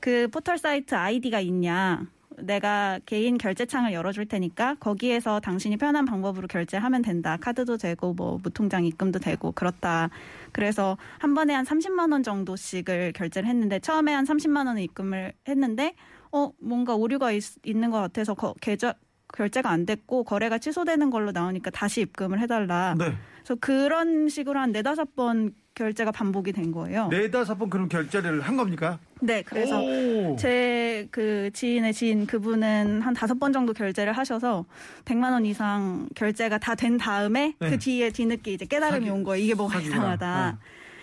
그 0.00 0.26
포털 0.32 0.58
사이트 0.58 0.96
아이디가 0.96 1.38
있냐? 1.38 2.08
내가 2.42 2.98
개인 3.06 3.38
결제창을 3.38 3.92
열어줄 3.92 4.26
테니까 4.26 4.76
거기에서 4.80 5.40
당신이 5.40 5.76
편한 5.76 6.04
방법으로 6.04 6.48
결제하면 6.48 7.02
된다. 7.02 7.36
카드도 7.40 7.76
되고 7.76 8.12
뭐 8.14 8.38
무통장 8.42 8.84
입금도 8.84 9.18
되고 9.18 9.52
그렇다. 9.52 10.10
그래서 10.52 10.96
한 11.18 11.34
번에 11.34 11.54
한 11.54 11.64
30만 11.64 12.12
원 12.12 12.22
정도씩을 12.22 13.12
결제를 13.14 13.48
했는데 13.48 13.78
처음에 13.78 14.12
한 14.12 14.24
30만 14.24 14.66
원을 14.66 14.82
입금을 14.82 15.32
했는데 15.48 15.94
어 16.32 16.50
뭔가 16.60 16.94
오류가 16.94 17.32
있, 17.32 17.42
는것 17.64 18.00
같아서 18.00 18.34
거, 18.34 18.54
계좌 18.60 18.94
결제가 19.32 19.70
안 19.70 19.86
됐고 19.86 20.24
거래가 20.24 20.58
취소되는 20.58 21.10
걸로 21.10 21.30
나오니까 21.32 21.70
다시 21.70 22.00
입금을 22.02 22.40
해달라. 22.40 22.94
네. 22.98 23.14
그래서 23.42 23.56
그런 23.60 24.28
식으로 24.28 24.58
한 24.58 24.72
네다섯 24.72 25.14
번 25.16 25.52
결제가 25.74 26.10
반복이 26.10 26.52
된 26.52 26.72
거예요. 26.72 27.08
네다섯 27.08 27.58
번 27.58 27.70
그런 27.70 27.88
결제를 27.88 28.40
한 28.42 28.56
겁니까? 28.56 28.98
네, 29.22 29.42
그래서 29.42 29.80
오. 29.80 30.36
제그 30.36 31.50
지인의 31.54 31.94
지인 31.94 32.26
그분은 32.26 33.00
한 33.00 33.14
다섯 33.14 33.38
번 33.38 33.52
정도 33.52 33.72
결제를 33.72 34.12
하셔서 34.12 34.66
100만 35.04 35.32
원 35.32 35.46
이상 35.46 36.08
결제가 36.14 36.58
다 36.58 36.74
된 36.74 36.98
다음에 36.98 37.54
네. 37.58 37.70
그 37.70 37.78
뒤에 37.78 38.10
뒤늦게 38.10 38.52
이제 38.52 38.64
깨달음이 38.66 39.06
사기- 39.06 39.10
온 39.10 39.22
거예요. 39.24 39.44
이게 39.44 39.54
뭐가 39.54 39.74
사기구나. 39.74 39.96
이상하다. 39.96 40.50
네. 40.52 40.58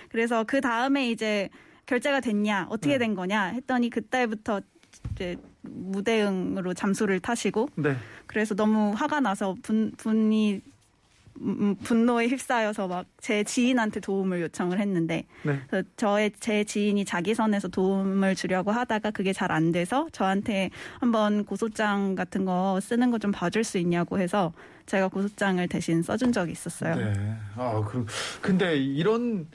그래서 0.09 0.43
그 0.43 0.61
다음에 0.61 1.09
이제 1.09 1.49
결제가 1.85 2.19
됐냐, 2.19 2.67
어떻게 2.69 2.93
네. 2.93 2.97
된 2.99 3.15
거냐 3.15 3.45
했더니 3.45 3.89
그때부터 3.89 4.61
이제 5.13 5.37
무대응으로 5.69 6.73
잠수를 6.73 7.19
타시고 7.19 7.69
네. 7.75 7.95
그래서 8.25 8.55
너무 8.55 8.93
화가 8.95 9.19
나서 9.19 9.55
분, 9.61 9.91
분이 9.97 10.61
음, 11.39 11.55
음, 11.59 11.75
분노에 11.75 12.27
휩싸여서 12.27 12.87
막 12.87 13.05
제 13.19 13.43
지인한테 13.43 13.99
도움을 13.99 14.41
요청을 14.41 14.79
했는데 14.79 15.25
네. 15.43 15.59
저의 15.97 16.31
제 16.39 16.63
지인이 16.63 17.03
자기 17.03 17.35
선에서 17.35 17.67
도움을 17.67 18.35
주려고 18.35 18.71
하다가 18.71 19.11
그게 19.11 19.33
잘 19.33 19.51
안 19.51 19.71
돼서 19.73 20.07
저한테 20.13 20.69
한번 20.99 21.43
고소장 21.45 22.15
같은 22.15 22.45
거 22.45 22.79
쓰는 22.81 23.11
거 23.11 23.17
좀 23.19 23.31
봐줄 23.31 23.63
수 23.65 23.77
있냐고 23.79 24.17
해서 24.19 24.53
제가 24.85 25.09
고소장을 25.09 25.67
대신 25.67 26.01
써준 26.01 26.31
적이 26.31 26.53
있었어요. 26.53 26.95
네. 26.95 27.35
아, 27.55 27.83
그 27.85 28.05
근데 28.41 28.77
이런 28.77 29.47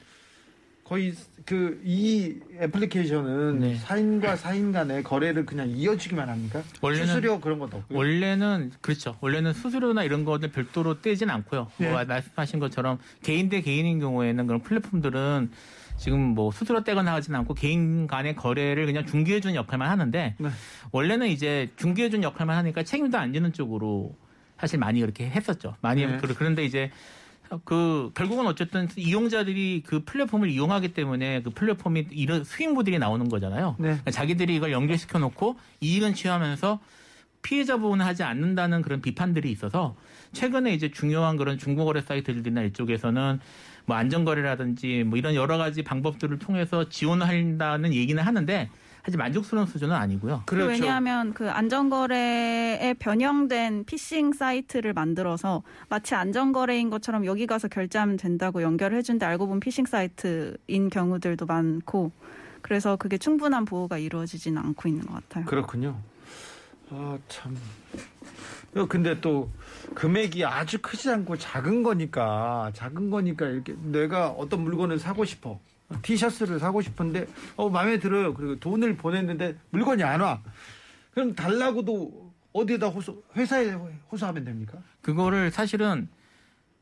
거의 0.83 1.13
그 1.45 1.81
이 1.83 2.35
애플리케이션은 2.61 3.59
네. 3.59 3.75
사인과 3.75 4.35
사인 4.37 4.71
간의 4.71 5.03
거래를 5.03 5.45
그냥 5.45 5.69
이어주기만 5.69 6.29
합니까? 6.29 6.61
원래는- 6.81 7.05
수수료 7.07 7.39
그런 7.39 7.59
것도 7.59 7.77
없고요. 7.77 7.97
원래는 7.97 8.71
그렇죠. 8.81 9.17
원래는 9.19 9.53
수수료나 9.53 10.03
이런 10.03 10.23
거는 10.23 10.51
별도로 10.51 11.01
떼진 11.01 11.29
않고요. 11.29 11.69
예. 11.81 11.89
뭐 11.89 12.03
말씀하신 12.05 12.59
것처럼 12.59 12.99
개인 13.23 13.49
대 13.49 13.61
개인인 13.61 13.99
경우에는 13.99 14.47
그런 14.47 14.61
플랫폼들은 14.61 15.51
지금 15.97 16.19
뭐 16.21 16.51
수수료 16.51 16.83
떼거나 16.83 17.13
하진 17.13 17.35
않고 17.35 17.53
개인 17.53 18.07
간의 18.07 18.35
거래를 18.35 18.85
그냥 18.85 19.05
중개해주는 19.05 19.55
역할만 19.55 19.89
하는데 19.89 20.35
네. 20.37 20.49
원래는 20.91 21.27
이제 21.27 21.69
중개해주는 21.75 22.23
역할만 22.23 22.55
하니까 22.57 22.83
책임도 22.83 23.17
안 23.17 23.33
지는 23.33 23.51
쪽으로 23.53 24.15
사실 24.57 24.79
많이 24.79 25.01
그렇게 25.01 25.25
했었죠. 25.29 25.75
많이 25.81 26.05
네. 26.05 26.17
그- 26.17 26.33
그런데 26.35 26.63
이제 26.63 26.89
그 27.63 28.11
결국은 28.13 28.47
어쨌든 28.47 28.87
이용자들이 28.95 29.83
그 29.85 30.03
플랫폼을 30.03 30.49
이용하기 30.49 30.93
때문에 30.93 31.41
그 31.43 31.49
플랫폼이 31.51 32.07
이런 32.11 32.43
수익모들이 32.43 32.99
나오는 32.99 33.27
거잖아요. 33.29 33.75
네. 33.79 33.87
그러니까 33.87 34.11
자기들이 34.11 34.55
이걸 34.55 34.71
연결시켜 34.71 35.19
놓고 35.19 35.57
이익은 35.81 36.13
취하면서 36.13 36.79
피해자 37.41 37.77
보호는 37.77 38.05
하지 38.05 38.23
않는다는 38.23 38.81
그런 38.81 39.01
비판들이 39.01 39.51
있어서 39.51 39.95
최근에 40.31 40.73
이제 40.73 40.89
중요한 40.89 41.37
그런 41.37 41.57
중고거래 41.57 42.01
사이트들이나 42.01 42.63
이쪽에서는 42.63 43.39
뭐 43.85 43.97
안전거래라든지 43.97 45.03
뭐 45.05 45.17
이런 45.17 45.35
여러 45.35 45.57
가지 45.57 45.83
방법들을 45.83 46.39
통해서 46.39 46.87
지원을 46.87 47.27
한다는 47.27 47.93
얘기는 47.93 48.21
하는데 48.21 48.69
사실 49.03 49.17
만족스러운 49.17 49.67
수준은 49.67 49.93
아니고요. 49.93 50.43
그 50.45 50.55
그렇죠. 50.55 50.71
왜냐하면 50.71 51.33
그 51.33 51.49
안전거래에 51.51 52.95
변형된 52.99 53.83
피싱 53.83 54.31
사이트를 54.31 54.93
만들어서 54.93 55.61
마치 55.89 56.15
안전거래인 56.15 56.89
것처럼 56.89 57.25
여기 57.25 57.45
가서 57.45 57.67
결제하면 57.67 58.15
된다고 58.15 58.61
연결을 58.61 58.97
해준데 58.97 59.25
알고 59.25 59.47
보면 59.47 59.59
피싱 59.59 59.85
사이트인 59.85 60.89
경우들도 60.89 61.45
많고 61.45 62.11
그래서 62.61 62.95
그게 62.95 63.17
충분한 63.17 63.65
보호가 63.65 63.97
이루어지지는 63.97 64.57
않고 64.61 64.87
있는 64.87 65.05
것 65.05 65.15
같아요. 65.15 65.45
그렇군요. 65.45 65.99
아, 66.89 67.17
참. 67.27 67.57
어, 68.75 68.85
근데 68.87 69.19
또 69.19 69.51
금액이 69.95 70.45
아주 70.45 70.81
크지 70.81 71.09
않고 71.09 71.37
작은 71.37 71.83
거니까 71.83 72.71
작은 72.73 73.09
거니까 73.09 73.47
이렇게 73.47 73.75
내가 73.83 74.29
어떤 74.29 74.61
물건을 74.61 74.97
사고 74.97 75.25
싶어. 75.25 75.59
티셔츠를 76.01 76.59
사고 76.59 76.81
싶은데 76.81 77.27
어 77.55 77.69
마음에 77.69 77.99
들어요. 77.99 78.33
그리고 78.33 78.59
돈을 78.59 78.97
보냈는데 78.97 79.55
물건이 79.71 80.03
안 80.03 80.21
와. 80.21 80.41
그럼 81.11 81.35
달라고도 81.35 82.31
어디에다 82.53 82.87
호소 82.87 83.23
회사에 83.35 83.71
호소하면 84.11 84.43
됩니까? 84.45 84.77
그거를 85.01 85.51
사실은 85.51 86.07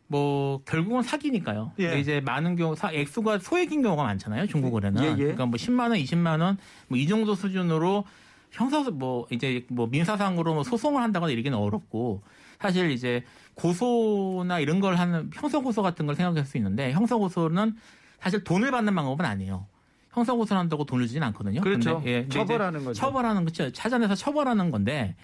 뭐 0.08 0.62
결국은 0.66 1.02
사기니까요. 1.04 1.72
예. 1.80 1.98
이제 2.00 2.20
많은 2.22 2.56
경우 2.58 2.76
사 2.76 2.92
액수가 2.92 3.40
소액인 3.40 3.82
경우가 3.82 4.04
많잖아요. 4.04 4.48
중고거래는. 4.48 5.04
예, 5.04 5.10
예. 5.12 5.16
그러니까 5.16 5.46
뭐 5.46 5.56
10만 5.56 5.90
원, 5.90 5.94
20만 5.94 6.42
원 6.42 6.58
뭐 6.90 6.98
이 6.98 7.08
정도 7.08 7.34
수준으로 7.36 8.04
형사 8.52 8.82
뭐 8.92 9.26
이제 9.32 9.66
뭐 9.70 9.88
민사상으로 9.88 10.54
뭐 10.54 10.64
소송을 10.64 11.02
한다거나 11.02 11.32
이러기는 11.32 11.58
어렵고 11.58 12.22
사실 12.60 12.92
이제 12.92 13.24
고소나 13.56 14.60
이런 14.60 14.82
걸 14.82 14.96
하는 14.96 15.30
형사 15.34 15.60
고소 15.60 15.82
같은 15.82 16.06
걸 16.06 16.16
생각할 16.16 16.44
수 16.46 16.58
있는데 16.58 16.92
형사 16.92 17.16
고소는 17.16 17.76
사실 18.22 18.44
돈을 18.44 18.72
받는 18.72 18.94
방법은 18.96 19.26
아니에요. 19.26 19.66
형사 20.12 20.34
고소를 20.34 20.60
한다고 20.60 20.86
돈을 20.86 21.08
주진 21.08 21.24
않거든요. 21.24 21.62
그렇죠. 21.62 22.04
예, 22.06 22.28
처벌하는 22.28 22.84
거죠. 22.84 23.00
처벌하는 23.00 23.46
거죠. 23.46 23.72
찾아내서 23.72 24.14
처벌하는 24.16 24.70
건데 24.72 25.16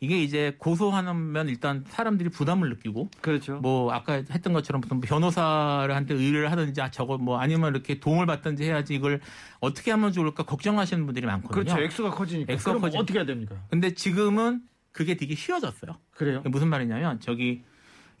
이게 0.00 0.20
이제 0.20 0.56
고소하면 0.58 1.48
일단 1.48 1.84
사람들이 1.86 2.30
부담을 2.30 2.68
느끼고 2.70 3.08
그렇죠. 3.20 3.58
뭐 3.58 3.92
아까 3.92 4.14
했던 4.14 4.52
것처럼 4.52 4.80
무슨 4.80 5.00
변호사를 5.00 5.94
한테 5.94 6.14
의뢰를 6.14 6.50
하든지 6.50 6.80
아, 6.80 6.90
저거 6.90 7.18
뭐 7.18 7.38
아니면 7.38 7.72
이렇게 7.72 8.00
도움을 8.00 8.26
받든지 8.26 8.64
해야지 8.64 8.94
이걸 8.94 9.20
어떻게 9.60 9.90
하면 9.92 10.10
좋을까 10.12 10.42
걱정하시는 10.44 11.04
분들이 11.04 11.26
많거든요. 11.26 11.62
그렇죠. 11.64 11.80
액수가 11.80 12.10
커지니까. 12.10 12.52
액수가 12.52 12.78
커지- 12.78 12.96
어떻게 12.96 13.18
해야 13.20 13.26
됩니까? 13.26 13.54
근데 13.70 13.94
지금은 13.94 14.62
그게 14.90 15.16
되게 15.16 15.34
쉬워졌어요. 15.36 15.96
그래요? 16.12 16.42
무슨 16.46 16.68
말이냐면 16.68 17.20
저기 17.20 17.62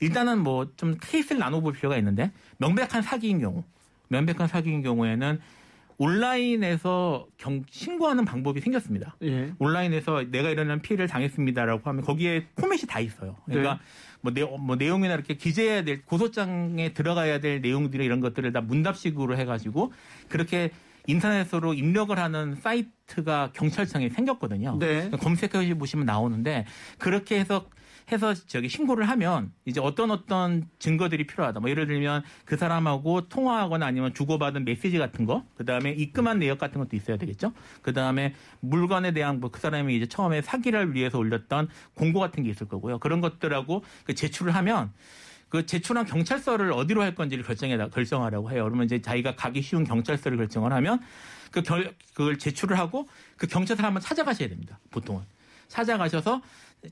일단은 0.00 0.42
뭐 0.42 0.66
좀 0.76 0.96
케이스를 1.00 1.38
나눠볼 1.40 1.72
필요가 1.72 1.96
있는데 1.96 2.30
명백한 2.58 3.02
사기인 3.02 3.40
경우, 3.40 3.64
명백한 4.08 4.48
사기인 4.48 4.82
경우에는 4.82 5.40
온라인에서 5.98 7.26
경, 7.36 7.62
신고하는 7.70 8.24
방법이 8.24 8.60
생겼습니다. 8.60 9.16
예. 9.22 9.52
온라인에서 9.58 10.24
내가 10.30 10.50
이런 10.50 10.80
피해를 10.82 11.06
당했습니다라고 11.06 11.88
하면 11.88 12.02
거기에 12.02 12.46
포맷이 12.56 12.86
다 12.88 12.98
있어요. 12.98 13.36
그러니까 13.46 13.74
네. 13.74 13.80
뭐, 14.20 14.32
내용, 14.32 14.66
뭐 14.66 14.76
내용이나 14.76 15.14
이렇게 15.14 15.34
기재해야 15.34 15.84
될 15.84 16.04
고소장에 16.04 16.92
들어가야 16.92 17.40
될 17.40 17.60
내용들이 17.60 18.04
이런 18.04 18.20
것들을 18.20 18.52
다 18.52 18.60
문답식으로 18.60 19.36
해가지고 19.36 19.92
그렇게 20.28 20.70
인터넷으로 21.06 21.74
입력을 21.74 22.16
하는 22.18 22.54
사이트가 22.54 23.50
경찰청에 23.52 24.08
생겼거든요. 24.08 24.78
네. 24.78 25.10
검색해 25.10 25.74
보시면 25.74 26.06
나오는데 26.06 26.64
그렇게 26.98 27.38
해서 27.38 27.66
해서 28.10 28.34
저기 28.34 28.68
신고를 28.68 29.08
하면 29.08 29.52
이제 29.64 29.80
어떤 29.80 30.10
어떤 30.10 30.68
증거들이 30.80 31.26
필요하다. 31.26 31.60
뭐 31.60 31.70
예를 31.70 31.86
들면 31.86 32.24
그 32.44 32.56
사람하고 32.56 33.28
통화하거나 33.28 33.86
아니면 33.86 34.12
주고받은 34.12 34.64
메시지 34.64 34.98
같은 34.98 35.24
거, 35.24 35.44
그 35.56 35.64
다음에 35.64 35.92
입금한 35.92 36.40
내역 36.40 36.58
같은 36.58 36.80
것도 36.80 36.96
있어야 36.96 37.16
되겠죠. 37.16 37.52
그 37.82 37.92
다음에 37.92 38.34
물건에 38.60 39.12
대한 39.12 39.38
뭐 39.38 39.52
그 39.52 39.60
사람이 39.60 39.94
이제 39.94 40.06
처음에 40.06 40.42
사기를 40.42 40.94
위해서 40.94 41.18
올렸던 41.18 41.68
공고 41.94 42.18
같은 42.18 42.42
게 42.42 42.50
있을 42.50 42.66
거고요. 42.66 42.98
그런 42.98 43.20
것들하고 43.20 43.84
그 44.04 44.14
제출을 44.14 44.54
하면 44.56 44.92
그 45.50 45.66
제출한 45.66 46.06
경찰서를 46.06 46.72
어디로 46.72 47.02
할 47.02 47.14
건지를 47.14 47.44
결정해 47.44 47.76
결정하라고 47.76 48.50
해요. 48.50 48.64
그러면 48.64 48.86
이제 48.86 49.02
자기가 49.02 49.36
가기 49.36 49.60
쉬운 49.60 49.84
경찰서를 49.84 50.38
결정을 50.38 50.72
하면 50.72 51.00
그 51.50 51.62
결, 51.62 51.94
그걸 52.14 52.38
제출을 52.38 52.78
하고 52.78 53.06
그 53.36 53.46
경찰서를 53.46 53.86
한번 53.86 54.00
찾아가셔야 54.00 54.48
됩니다. 54.48 54.80
보통은 54.90 55.22
찾아가셔서 55.68 56.40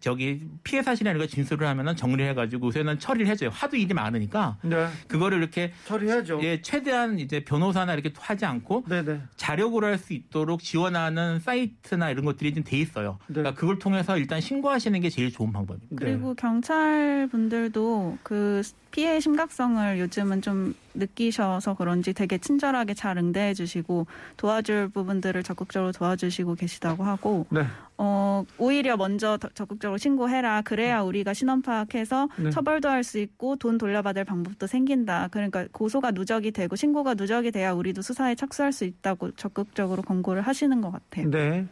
저기 0.00 0.40
피해 0.62 0.82
사실이나 0.82 1.10
이런 1.10 1.20
거 1.20 1.26
진술을 1.26 1.66
하면은 1.66 1.96
정리해가지고 1.96 2.68
요새는 2.68 3.00
처리를 3.00 3.26
해줘요. 3.26 3.50
하도 3.52 3.76
일이 3.76 3.92
많으니까 3.92 4.56
네. 4.62 4.86
그거를 5.08 5.38
이렇게 5.38 5.72
처리해야죠. 5.86 6.40
예 6.42 6.62
최대한 6.62 7.18
이제 7.18 7.42
변호사나 7.44 7.92
이렇게 7.94 8.12
하지 8.16 8.44
않고 8.44 8.84
네네. 8.88 9.20
자력으로 9.36 9.86
할 9.86 10.00
수 10.00 10.14
있도록 10.14 10.62
지원하는 10.62 11.40
사이트나 11.40 12.10
이런 12.10 12.24
것들이 12.24 12.54
좀 12.54 12.64
돼 12.64 12.78
있어요. 12.78 13.18
네. 13.26 13.34
그러니까 13.34 13.54
그걸 13.60 13.78
통해서 13.78 14.16
일단 14.16 14.40
신고하시는 14.40 14.98
게 15.00 15.10
제일 15.10 15.30
좋은 15.32 15.52
방법입니다. 15.52 15.96
그리고 15.96 16.34
경찰 16.34 17.28
분들도 17.30 18.18
그 18.22 18.62
피해 18.90 19.20
심각성을 19.20 19.98
요즘은 20.00 20.42
좀 20.42 20.74
느끼셔서 20.94 21.74
그런지 21.74 22.12
되게 22.12 22.38
친절하게 22.38 22.94
잘 22.94 23.16
응대해 23.16 23.54
주시고 23.54 24.06
도와줄 24.36 24.88
부분들을 24.88 25.42
적극적으로 25.42 25.92
도와주시고 25.92 26.56
계시다고 26.56 27.04
하고 27.04 27.46
네. 27.50 27.64
어 27.96 28.44
오히려 28.58 28.96
먼저 28.96 29.36
더 29.38 29.48
적극적으로 29.54 29.98
신고해라 29.98 30.62
그래야 30.62 31.02
우리가 31.02 31.34
신원 31.34 31.62
파악해서 31.62 32.28
네. 32.36 32.50
처벌도 32.50 32.88
할 32.88 33.00
수 33.04 33.18
있고 33.18 33.56
돈 33.56 33.78
돌려받을 33.78 34.24
방법도 34.24 34.66
생긴다 34.66 35.28
그러니까 35.30 35.66
고소가 35.72 36.10
누적이 36.10 36.50
되고 36.50 36.76
신고가 36.76 37.14
누적이 37.14 37.50
돼야 37.50 37.72
우리도 37.72 38.02
수사에 38.02 38.34
착수할 38.34 38.72
수 38.72 38.84
있다고 38.84 39.30
적극적으로 39.32 40.02
권고를 40.02 40.42
하시는 40.42 40.80
것 40.80 40.90
같아요. 40.90 41.30
네. 41.30 41.66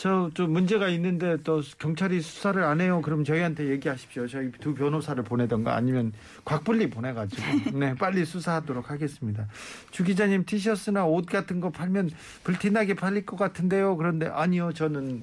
저, 0.00 0.30
좀 0.32 0.52
문제가 0.54 0.88
있는데 0.88 1.36
또 1.44 1.60
경찰이 1.78 2.22
수사를 2.22 2.64
안 2.64 2.80
해요. 2.80 3.02
그럼 3.04 3.22
저희한테 3.22 3.68
얘기하십시오. 3.68 4.26
저희 4.28 4.50
두 4.52 4.74
변호사를 4.74 5.22
보내던가 5.22 5.76
아니면 5.76 6.14
곽분리 6.46 6.88
보내가지고 6.88 7.42
네 7.78 7.94
빨리 7.96 8.24
수사하도록 8.24 8.90
하겠습니다. 8.90 9.46
주 9.90 10.02
기자님 10.02 10.46
티셔츠나 10.46 11.04
옷 11.04 11.26
같은 11.26 11.60
거 11.60 11.68
팔면 11.68 12.12
불티나게 12.44 12.94
팔릴 12.94 13.26
것 13.26 13.36
같은데요. 13.36 13.98
그런데 13.98 14.26
아니요 14.26 14.72
저는 14.72 15.22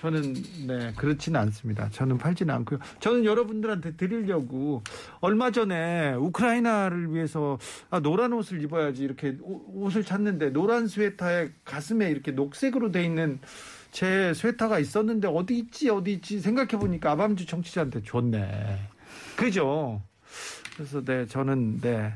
저는 0.00 0.34
네 0.68 0.92
그렇지는 0.96 1.40
않습니다. 1.40 1.88
저는 1.90 2.18
팔지는 2.18 2.54
않고요. 2.54 2.78
저는 3.00 3.24
여러분들한테 3.24 3.96
드리려고 3.96 4.80
얼마 5.18 5.50
전에 5.50 6.14
우크라이나를 6.14 7.12
위해서 7.12 7.58
아, 7.90 7.98
노란 7.98 8.32
옷을 8.32 8.62
입어야지 8.62 9.02
이렇게 9.02 9.36
오- 9.40 9.86
옷을 9.86 10.04
찾는데 10.04 10.50
노란 10.50 10.86
스웨터에 10.86 11.50
가슴에 11.64 12.08
이렇게 12.10 12.30
녹색으로 12.30 12.92
돼 12.92 13.02
있는 13.04 13.40
제 13.90 14.32
스웨터가 14.34 14.78
있었는데 14.78 15.28
어디 15.28 15.58
있지 15.58 15.88
어디 15.90 16.12
있지 16.12 16.40
생각해 16.40 16.70
보니까 16.78 17.12
아밤주 17.12 17.46
청취자한테 17.46 18.02
줬네. 18.02 18.78
그죠? 19.36 20.02
그래서 20.76 21.04
네 21.04 21.26
저는 21.26 21.80
네 21.80 22.12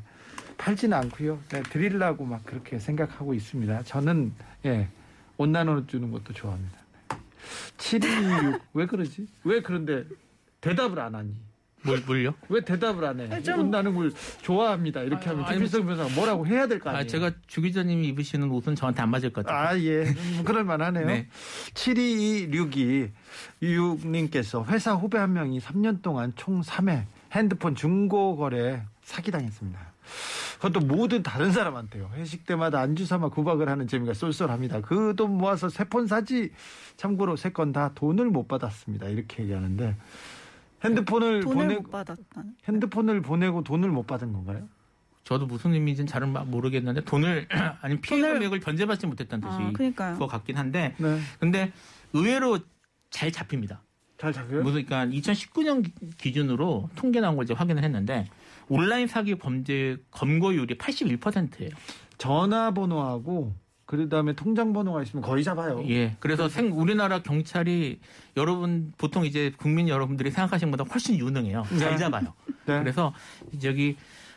팔지는 0.59 0.97
않고요. 0.97 1.41
네, 1.49 1.63
드리려고 1.63 2.25
막 2.25 2.45
그렇게 2.45 2.79
생각하고 2.79 3.35
있습니다. 3.35 3.83
저는 3.83 4.33
예, 4.65 4.89
옷 5.37 5.49
나눠 5.49 5.85
주는 5.87 6.13
것도 6.13 6.33
좋아합니다. 6.33 6.79
726. 7.79 8.63
왜 8.75 8.87
그러지? 8.87 9.27
왜 9.43 9.61
그런데 9.61 10.05
대답을 10.61 11.01
안 11.01 11.17
하니? 11.17 11.35
뭘 11.85 12.01
물요? 12.07 12.35
왜 12.49 12.61
대답을 12.61 13.05
안 13.05 13.21
해? 13.21 13.43
좀- 13.43 13.61
옷 13.61 13.67
나는 13.67 13.95
걸 13.95 14.13
좋아합니다. 14.43 15.01
이렇게 15.03 15.29
아, 15.29 15.33
하면 15.33 15.47
김필성 15.47 15.83
변호사가 15.85 16.15
뭐라고 16.15 16.47
해야 16.47 16.67
될 16.67 16.79
거 16.79 16.91
아니에요? 16.91 17.03
아, 17.03 17.07
제가 17.07 17.33
주 17.47 17.61
기자님이 17.61 18.09
입으시는 18.09 18.51
옷은 18.51 18.75
저한테 18.77 19.03
안 19.03 19.11
맞을 19.11 19.33
것 19.33 19.45
같아요. 19.45 19.69
아, 19.69 19.79
예. 19.81 20.05
음, 20.05 20.43
그럴 20.45 20.65
만하네요. 20.65 21.07
네. 21.07 21.29
72262 21.75 23.11
유님께서 23.63 24.65
회사 24.67 24.95
후배 24.95 25.19
한 25.19 25.33
명이 25.33 25.61
3년 25.61 26.03
동안 26.03 26.33
총 26.37 26.61
3회 26.63 27.05
핸드폰 27.33 27.75
중고 27.75 28.37
거래 28.37 28.83
사기당했습니다. 29.03 29.93
그것도 30.57 30.81
모든 30.87 31.23
다른 31.23 31.51
사람한테요. 31.51 32.11
회식 32.15 32.47
때마다 32.47 32.81
안주 32.81 33.05
삼아 33.07 33.31
구박을 33.31 33.69
하는 33.69 33.89
재미가 33.89 34.15
쏠쏠합니다. 34.15 34.81
그 34.83 35.15
돈 35.17 35.37
모아서 35.39 35.69
새폰 35.69 36.07
사지. 36.07 36.53
참고로 36.97 37.37
세 37.37 37.51
건 37.51 37.73
다 37.73 37.91
돈을 37.95 38.27
못 38.27 38.47
받았습니다. 38.47 39.09
이렇게 39.09 39.43
얘기하는데 39.43 39.97
핸드폰을 40.85 41.41
돈을 41.43 41.55
보내고 41.57 41.83
못 41.83 41.91
받았다는. 41.91 42.55
핸드폰을 42.69 43.23
보내고 43.23 43.63
돈을 43.65 43.89
못 43.91 44.07
받은 44.07 44.33
건가요? 44.33 44.69
저도 45.25 45.47
무슨 45.47 45.73
의미인지는 45.73 46.07
잘은 46.09 46.33
마- 46.33 46.45
모르겠는데 46.45 47.03
돈을 47.05 47.47
아니 47.81 48.01
피해 48.01 48.21
돈을- 48.21 48.35
금액을 48.35 48.61
변제받지 48.61 49.07
못했다는 49.07 49.49
뜻이 49.49 49.63
아, 49.63 49.71
그러니까요. 49.73 50.15
그거 50.15 50.27
같긴 50.27 50.57
한데 50.57 50.95
네. 50.99 51.21
근데 51.39 51.73
의외로 52.13 52.59
잘 53.11 53.31
잡힙니다. 53.31 53.83
잘 54.19 54.33
잡혀요? 54.33 54.63
무슨 54.63 54.85
그러니까 54.85 55.07
2019년 55.17 55.89
기준으로 56.19 56.89
통계 56.97 57.21
나온 57.21 57.37
걸 57.37 57.45
이제 57.45 57.55
확인을 57.55 57.83
했는데 57.85 58.27
온라인 58.69 59.07
사기 59.09 59.35
범죄 59.37 59.97
검거율이 60.11 60.77
81%예요. 60.79 61.71
전화번호하고 62.19 63.55
그다음에 63.97 64.33
통장 64.35 64.73
번호가 64.73 65.03
있으면 65.03 65.23
거의 65.23 65.45
잡아요. 65.45 65.85
예. 65.89 66.17
그래서 66.19 66.49
생 66.49 66.73
우리나라 66.73 67.23
경찰이 67.23 68.01
여러분 68.39 68.93
보통 68.97 69.25
이제 69.27 69.53
국민 69.59 69.89
여러분들이 69.89 70.31
생각하시는 70.31 70.71
것보다 70.71 70.91
훨씬 70.91 71.19
유능해요. 71.19 71.65
네. 71.71 71.79
잘 71.79 71.99
잡아요. 71.99 72.33
네. 72.67 72.79
그래서 72.81 73.13
저기 73.61 73.97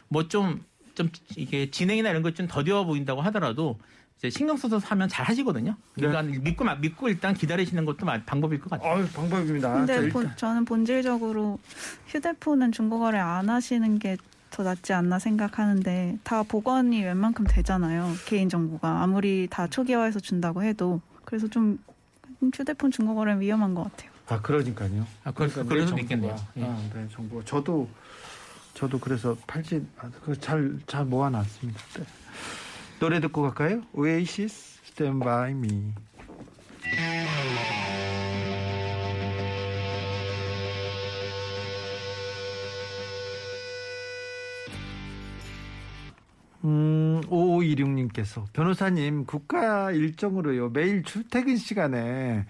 뭐좀좀 0.10 1.10
이게 1.38 1.72
진행이나 1.72 2.10
이런 2.10 2.22
것 2.22 2.34
좀 2.36 2.48
더뎌 2.48 2.84
보인다고 2.86 3.22
하더라도 3.22 3.80
이제 4.18 4.30
신경 4.30 4.58
써서 4.58 4.78
하면 4.78 5.08
잘 5.08 5.26
하시거든요. 5.26 5.76
그러니까 5.94 6.22
믿고 6.42 6.64
마- 6.66 6.76
믿고 6.76 7.08
일단 7.08 7.34
기다리시는 7.34 7.86
것도 7.86 8.06
마- 8.06 8.22
방법일 8.26 8.60
것 8.60 8.70
같아요. 8.72 8.94
어유 9.00 9.08
방법입니다. 9.10 9.86
자, 9.86 9.86
근데 9.96 10.10
본- 10.10 10.32
저는 10.36 10.66
본질적으로 10.66 11.60
휴대폰은 12.08 12.72
중고거래 12.74 13.18
안 13.20 13.50
하시는 13.50 14.00
게 14.00 14.18
더 14.56 14.64
낫지 14.64 14.94
않나 14.94 15.20
생각하는데 15.20 16.18
다 16.24 16.42
복원이 16.44 17.04
웬만큼 17.04 17.46
되잖아요. 17.46 18.14
개인정보가 18.26 19.02
아무리 19.04 19.48
다 19.52 19.68
초기화해서 19.68 20.22
준다고 20.22 20.64
해도 20.64 21.02
그래서 21.26 21.50
좀 21.50 21.78
휴대폰 22.54 22.90
중고거래는 22.90 23.42
위험한 23.42 23.74
것 23.76 23.84
같아요. 23.84 24.12
아 24.30 24.42
그러니까요. 24.42 25.06
아, 25.26 25.32
그, 25.32 25.40
그러니까 25.50 25.64
그럴 25.64 25.80
내 25.82 25.86
수도. 25.88 26.00
있겠네요. 26.00 26.36
예. 26.56 26.64
아, 26.64 26.82
네, 26.94 27.06
정보. 27.12 27.44
저도 27.44 27.90
저도 28.76 28.98
그래서 28.98 29.36
팔지 29.46 29.86
아, 29.98 30.10
잘잘 30.40 31.04
모아놨습니다. 31.04 31.80
네. 32.00 32.06
노래 33.02 33.20
듣고 33.20 33.42
갈까요? 33.42 33.82
오에이시스 33.92 34.80
Stand 34.86 35.20
By 35.20 35.52
Me. 35.52 35.92
음, 46.66 47.22
5526님께서 47.28 48.46
변호사님 48.52 49.26
국가 49.26 49.92
일정으로요 49.92 50.70
매일 50.70 51.04
출퇴근 51.04 51.58
시간에 51.58 52.46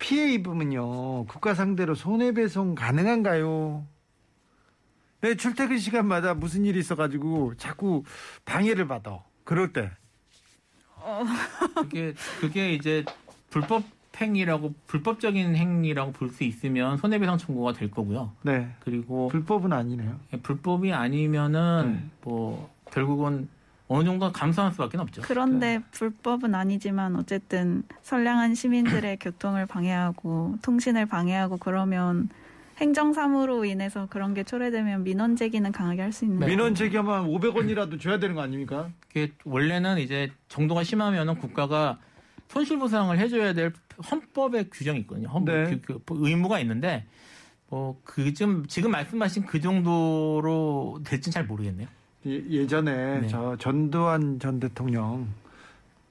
피해 0.00 0.32
입으면요 0.32 1.26
국가 1.26 1.54
상대로 1.54 1.94
손해배송 1.94 2.74
가능한가요? 2.74 3.86
네 5.20 5.36
출퇴근 5.36 5.78
시간마다 5.78 6.34
무슨 6.34 6.64
일이 6.64 6.80
있어가지고 6.80 7.54
자꾸 7.58 8.02
방해를 8.44 8.88
받아 8.88 9.22
그럴 9.44 9.72
때 9.72 9.90
그게 11.76 12.14
그게 12.40 12.72
이제 12.74 13.04
불법 13.50 13.84
행위라고 14.20 14.74
불법적인 14.86 15.54
행위라고 15.54 16.12
볼 16.12 16.30
수 16.30 16.44
있으면 16.44 16.96
손해배상 16.98 17.38
청구가 17.38 17.72
될 17.72 17.90
거고요. 17.90 18.32
네. 18.42 18.74
그리고 18.80 19.28
불법은 19.28 19.72
아니네요. 19.72 20.18
불법이 20.42 20.92
아니면은 20.92 21.92
네. 21.94 22.10
뭐 22.22 22.70
결국은 22.90 23.48
어느 23.92 24.04
정도 24.04 24.30
감수할 24.30 24.70
수밖에 24.70 24.98
없죠. 24.98 25.20
그런데 25.22 25.80
불법은 25.90 26.54
아니지만 26.54 27.16
어쨌든 27.16 27.82
선량한 28.02 28.54
시민들의 28.54 29.18
교통을 29.20 29.66
방해하고 29.66 30.54
통신을 30.62 31.06
방해하고 31.06 31.56
그러면 31.56 32.28
행정사무로 32.80 33.64
인해서 33.64 34.06
그런 34.08 34.32
게 34.32 34.44
초래되면 34.44 35.02
민원 35.02 35.34
제기는 35.34 35.70
강하게 35.72 36.02
할 36.02 36.12
수 36.12 36.24
있는 36.24 36.38
네. 36.38 36.46
민원 36.46 36.76
제기하면 36.76 37.26
500원이라도 37.26 38.00
줘야 38.00 38.20
되는 38.20 38.36
거 38.36 38.42
아닙니까? 38.42 38.90
그게 39.08 39.32
원래는 39.44 39.98
이제 39.98 40.30
정도가 40.48 40.84
심하면은 40.84 41.38
국가가 41.38 41.98
손실보상을 42.48 43.18
해줘야 43.18 43.54
될 43.54 43.72
헌법의 44.08 44.70
규정이 44.70 45.00
있거든요. 45.00 45.26
헌법 45.28 45.52
네. 45.52 45.80
그- 45.84 45.98
그 46.06 46.14
의무가 46.20 46.60
있는데 46.60 47.06
뭐 47.68 48.00
그좀 48.04 48.66
지금 48.68 48.92
말씀하신 48.92 49.46
그 49.46 49.60
정도로 49.60 51.00
될지는 51.04 51.32
잘 51.32 51.44
모르겠네요. 51.44 51.88
예- 52.26 52.44
예전에 52.50 53.20
네. 53.20 53.28
저 53.28 53.56
전두환 53.58 54.38
전 54.38 54.60
대통령이 54.60 55.26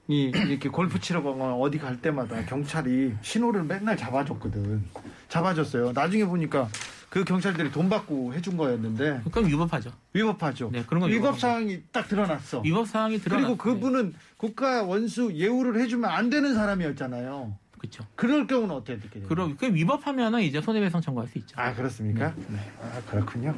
이렇게 0.08 0.68
골프 0.68 0.98
치러 1.00 1.22
가거나 1.22 1.54
어디 1.54 1.78
갈 1.78 2.00
때마다 2.00 2.44
경찰이 2.44 3.14
신호를 3.22 3.62
맨날 3.64 3.96
잡아줬거든. 3.96 4.84
잡아줬어요. 5.28 5.92
나중에 5.92 6.24
보니까 6.24 6.68
그 7.08 7.24
경찰들이 7.24 7.70
돈 7.72 7.88
받고 7.88 8.34
해준 8.34 8.56
거였는데 8.56 9.22
그럼 9.30 9.48
위법하죠. 9.48 9.90
위법하죠. 10.12 10.70
네, 10.72 10.84
그런 10.86 11.00
건 11.00 11.10
위법. 11.10 11.38
사항이 11.38 11.82
딱 11.92 12.08
드러났어. 12.08 12.60
위법 12.60 12.86
사항이 12.88 13.18
드러나. 13.18 13.42
그리고 13.42 13.56
그분은 13.56 14.14
국가 14.36 14.82
원수 14.82 15.32
예우를 15.34 15.80
해주면 15.80 16.08
안 16.10 16.30
되는 16.30 16.54
사람이었잖아요. 16.54 17.56
그렇죠. 17.80 18.04
그럴 18.14 18.46
경우는 18.46 18.74
어떻게 18.74 18.98
돼요? 19.08 19.24
그럼 19.26 19.56
그 19.56 19.72
위법하면은 19.74 20.42
이제 20.42 20.60
손해배상 20.60 21.00
청구할 21.00 21.28
수 21.28 21.38
있죠. 21.38 21.58
아 21.58 21.72
그렇습니까? 21.74 22.34
네. 22.48 22.58
아 22.82 23.00
그렇군요. 23.10 23.54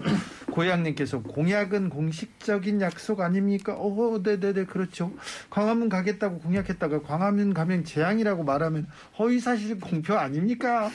고양님께서 0.52 1.22
공약은 1.22 1.88
공식적인 1.90 2.80
약속 2.80 3.20
아닙니까? 3.20 3.74
어, 3.76 4.20
네네네 4.22 4.66
그렇죠. 4.66 5.12
광화문 5.50 5.88
가겠다고 5.88 6.38
공약했다가 6.38 7.02
광화문 7.02 7.52
가면 7.52 7.84
재앙이라고 7.84 8.44
말하면 8.44 8.86
허위 9.18 9.40
사실 9.40 9.80
공표 9.80 10.14
아닙니까? 10.14 10.88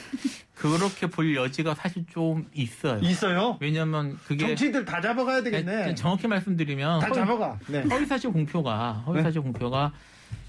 그렇게 0.55 1.07
볼 1.07 1.35
여지가 1.35 1.75
사실 1.75 2.05
좀 2.09 2.47
있어요. 2.53 2.99
있어요. 3.01 3.57
왜냐면 3.59 4.17
그게 4.25 4.47
정치인들 4.47 4.85
다 4.85 5.01
잡아가야 5.01 5.43
되겠네. 5.43 5.95
정확히 5.95 6.27
말씀드리면 6.27 7.01
다 7.01 7.07
허위- 7.07 7.15
잡아가. 7.15 7.59
네. 7.67 7.81
허위사실 7.83 8.31
공표가 8.31 8.93
허위사실 9.05 9.41
공표가 9.41 9.91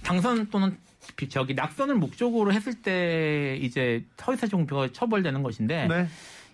당선 0.04 0.46
또는 0.48 0.70
비- 0.70 0.87
저기 1.28 1.54
낙선을 1.54 1.96
목적으로 1.96 2.52
했을 2.52 2.74
때 2.74 3.58
이제 3.60 4.04
허위사실 4.26 4.56
공표가 4.56 4.88
처벌되는 4.92 5.42
것인데 5.42 5.88
네. 5.88 6.08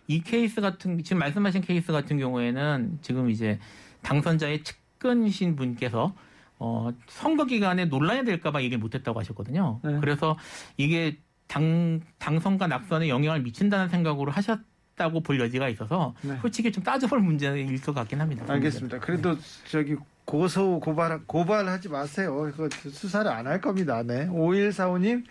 이 0.06 0.22
케이스 0.22 0.60
같은 0.60 1.02
지금 1.02 1.18
말씀하신 1.18 1.62
케이스 1.62 1.92
같은 1.92 2.18
경우에는 2.18 2.98
지금 3.02 3.30
이제 3.30 3.58
당선자의 4.02 4.62
측근이신 4.62 5.56
분께서 5.56 6.14
어 6.58 6.90
선거 7.08 7.46
기간에 7.46 7.86
논란이 7.86 8.24
될까봐 8.24 8.60
얘기를 8.62 8.78
못했다고 8.78 9.18
하셨거든요. 9.20 9.80
네. 9.82 9.98
그래서 10.00 10.38
이게 10.76 11.18
당 11.46 12.00
당선과 12.18 12.66
낙선에 12.66 13.08
영향을 13.08 13.42
미친다는 13.42 13.88
생각으로 13.88 14.30
하셨 14.30 14.60
다고 14.96 15.20
볼 15.20 15.40
여지가 15.40 15.68
있어서 15.70 16.14
네. 16.22 16.38
솔직히 16.40 16.70
좀 16.70 16.84
따져볼 16.84 17.20
문제일 17.20 17.80
것 17.80 17.94
같긴 17.94 18.20
합니다. 18.20 18.44
알겠습니다. 18.48 19.00
그래도 19.00 19.36
저기 19.68 19.96
고소 20.24 20.80
고발 20.80 21.20
고발하지 21.26 21.88
마세요. 21.90 22.50
이거 22.52 22.68
수사를 22.70 23.30
안 23.30 23.46
할 23.46 23.60
겁니다. 23.60 24.02
네. 24.02 24.26
5145님 24.28 25.24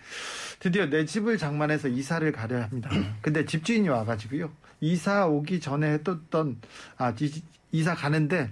드디어 0.60 0.86
내 0.86 1.04
집을 1.04 1.36
장만해서 1.36 1.88
이사를 1.88 2.30
가려 2.32 2.62
합니다. 2.62 2.90
근데 3.20 3.44
집주인이 3.44 3.88
와 3.88 4.04
가지고요. 4.04 4.50
이사 4.80 5.26
오기 5.26 5.60
전에 5.60 5.88
했던 5.94 6.60
아 6.96 7.12
이- 7.20 7.42
이사 7.72 7.94
가는데 7.94 8.50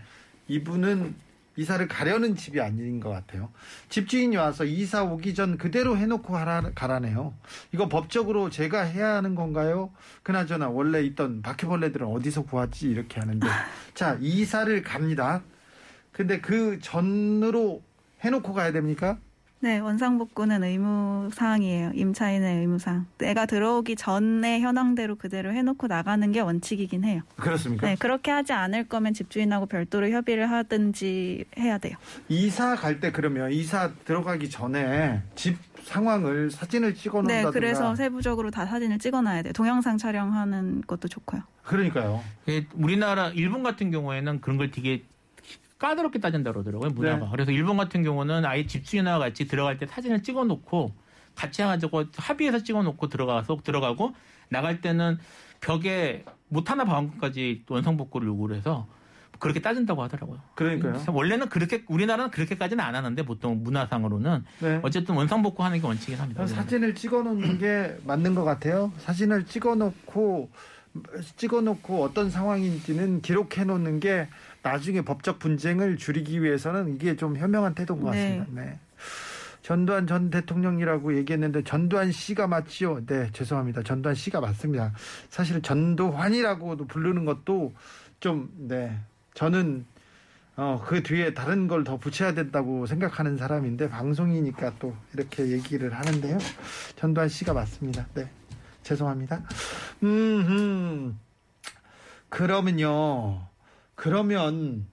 이분은 0.48 1.14
이사를 1.56 1.86
가려는 1.86 2.34
집이 2.34 2.60
아닌 2.60 2.98
것 2.98 3.10
같아요. 3.10 3.50
집주인이 3.90 4.34
와서 4.36 4.64
이사 4.64 5.04
오기 5.04 5.34
전 5.34 5.58
그대로 5.58 5.96
해놓고 5.98 6.32
가라, 6.32 6.62
가라네요. 6.74 7.34
이거 7.72 7.88
법적으로 7.88 8.48
제가 8.50 8.80
해야 8.82 9.14
하는 9.16 9.34
건가요? 9.34 9.90
그나저나 10.22 10.70
원래 10.70 11.02
있던 11.02 11.42
바퀴벌레들은 11.42 12.06
어디서 12.06 12.44
구하지? 12.44 12.88
이렇게 12.90 13.20
하는데 13.20 13.46
자 13.94 14.16
이사를 14.20 14.82
갑니다. 14.82 15.42
근데 16.12 16.40
그 16.40 16.78
전으로 16.80 17.82
해놓고 18.20 18.52
가야 18.52 18.72
됩니까? 18.72 19.18
네, 19.60 19.78
원상복구는 19.78 20.64
의무사항이에요. 20.64 21.92
임차인의 21.94 22.60
의무사항. 22.62 23.06
내가 23.18 23.46
들어오기 23.46 23.94
전에 23.94 24.58
현황대로 24.60 25.14
그대로 25.14 25.52
해놓고 25.52 25.86
나가는 25.86 26.32
게 26.32 26.40
원칙이긴 26.40 27.04
해요. 27.04 27.20
그렇습니까? 27.36 27.86
네, 27.86 27.94
그렇게 27.94 28.32
하지 28.32 28.52
않을 28.52 28.88
거면 28.88 29.14
집주인하고 29.14 29.66
별도로 29.66 30.08
협의를 30.10 30.50
하든지 30.50 31.44
해야 31.58 31.78
돼요. 31.78 31.96
이사 32.28 32.74
갈 32.74 32.98
때 32.98 33.12
그러면 33.12 33.52
이사 33.52 33.92
들어가기 34.04 34.50
전에 34.50 35.22
집 35.36 35.56
상황을 35.84 36.50
사진을 36.50 36.94
찍어 36.96 37.18
네, 37.22 37.42
놓는다든가 37.42 37.50
그래서 37.52 37.94
세부적으로 37.94 38.50
다 38.50 38.66
사진을 38.66 38.98
찍어놔야 38.98 39.42
돼요. 39.42 39.52
동영상 39.52 39.96
촬영하는 39.96 40.82
것도 40.88 41.06
좋고요. 41.06 41.40
그러니까요. 41.62 42.20
예, 42.48 42.66
우리나라 42.74 43.28
일본 43.28 43.62
같은 43.62 43.92
경우에는 43.92 44.40
그런 44.40 44.56
걸 44.58 44.72
되게 44.72 45.04
까다롭게 45.82 46.20
따진다 46.20 46.52
그러더라고요 46.52 46.90
문화가. 46.90 47.24
네. 47.24 47.28
그래서 47.32 47.50
일본 47.50 47.76
같은 47.76 48.04
경우는 48.04 48.44
아예 48.44 48.66
집주인과 48.66 49.18
같이 49.18 49.48
들어갈 49.48 49.78
때 49.78 49.86
사진을 49.86 50.22
찍어놓고 50.22 50.92
같이 51.34 51.62
해가지고 51.62 52.04
합의해서 52.16 52.62
찍어놓고 52.62 53.08
들어가서 53.08 53.58
들어가고 53.64 54.14
나갈 54.48 54.80
때는 54.80 55.18
벽에 55.60 56.24
못 56.48 56.70
하나 56.70 56.84
방까지 56.84 57.64
원상 57.68 57.96
복구를 57.96 58.28
요구를 58.28 58.56
해서 58.56 58.86
그렇게 59.40 59.60
따진다고 59.60 60.00
하더라고요. 60.04 60.38
그러니까요. 60.54 61.02
원래는 61.08 61.48
그렇게 61.48 61.82
우리나라는 61.88 62.30
그렇게까지는 62.30 62.84
안 62.84 62.94
하는데 62.94 63.20
보통 63.24 63.64
문화상으로는 63.64 64.44
네. 64.60 64.78
어쨌든 64.82 65.16
원상 65.16 65.42
복구 65.42 65.64
하는 65.64 65.80
게 65.80 65.86
원칙이긴 65.86 66.20
합니다. 66.20 66.46
사진을 66.46 66.94
찍어 66.94 67.22
놓는 67.22 67.58
게 67.58 67.96
맞는 68.04 68.36
것 68.36 68.44
같아요. 68.44 68.92
사진을 68.98 69.46
찍어 69.46 69.74
놓고 69.74 70.50
찍어 71.36 71.62
놓고 71.62 72.04
어떤 72.04 72.30
상황인지는 72.30 73.22
기록해 73.22 73.64
놓는 73.64 73.98
게 73.98 74.28
나중에 74.62 75.02
법적 75.02 75.38
분쟁을 75.38 75.96
줄이기 75.96 76.42
위해서는 76.42 76.94
이게 76.94 77.16
좀 77.16 77.36
현명한 77.36 77.74
태도인 77.74 78.00
것 78.00 78.06
같습니다. 78.08 78.46
네. 78.50 78.78
전두환 79.62 80.06
전 80.06 80.30
대통령이라고 80.30 81.16
얘기했는데 81.16 81.62
전두환 81.62 82.10
씨가 82.10 82.46
맞지요? 82.48 83.06
네, 83.06 83.30
죄송합니다. 83.32 83.82
전두환 83.82 84.14
씨가 84.14 84.40
맞습니다. 84.40 84.92
사실 85.30 85.62
전두환이라고도 85.62 86.86
부르는 86.86 87.24
것도 87.24 87.72
좀 88.20 88.50
네. 88.56 88.98
저는 89.34 89.84
어, 90.56 90.82
그 90.84 91.02
뒤에 91.02 91.32
다른 91.32 91.66
걸 91.66 91.82
더 91.84 91.96
붙여야 91.96 92.34
된다고 92.34 92.86
생각하는 92.86 93.36
사람인데 93.38 93.88
방송이니까 93.88 94.74
또 94.78 94.94
이렇게 95.14 95.48
얘기를 95.48 95.92
하는데요. 95.94 96.38
전두환 96.96 97.28
씨가 97.28 97.52
맞습니다. 97.54 98.06
네. 98.14 98.28
죄송합니다. 98.82 99.42
음, 100.02 101.18
그러면요. 102.28 103.46
그러면 104.12 104.84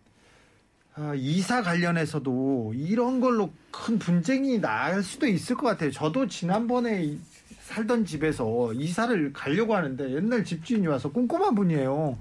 아, 0.93 1.13
이사 1.15 1.63
관련해서도 1.63 2.73
이런 2.75 3.19
걸로 3.19 3.51
큰 3.71 3.97
분쟁이 3.97 4.59
날 4.59 5.01
수도 5.01 5.25
있을 5.25 5.55
것 5.55 5.65
같아요. 5.65 5.89
저도 5.89 6.27
지난번에 6.27 7.03
이- 7.05 7.19
살던 7.61 8.05
집에서 8.05 8.71
이사를 8.73 9.33
가려고 9.33 9.75
하는데 9.75 10.13
옛날 10.13 10.43
집주인이 10.43 10.85
와서 10.85 11.11
꼼꼼한 11.11 11.55
분이에요. 11.55 12.19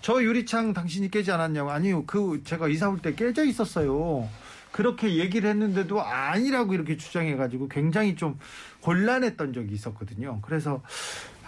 저 0.00 0.22
유리창 0.22 0.72
당신이 0.72 1.10
깨지 1.10 1.30
않았냐고. 1.30 1.70
아니요. 1.70 2.04
그 2.06 2.40
제가 2.42 2.68
이사 2.68 2.88
올 2.88 3.00
때 3.02 3.14
깨져 3.14 3.44
있었어요. 3.44 4.26
그렇게 4.72 5.16
얘기를 5.16 5.50
했는데도 5.50 6.00
아니라고 6.02 6.72
이렇게 6.72 6.96
주장해가지고 6.96 7.68
굉장히 7.68 8.16
좀 8.16 8.38
곤란했던 8.80 9.52
적이 9.52 9.74
있었거든요. 9.74 10.38
그래서 10.40 10.82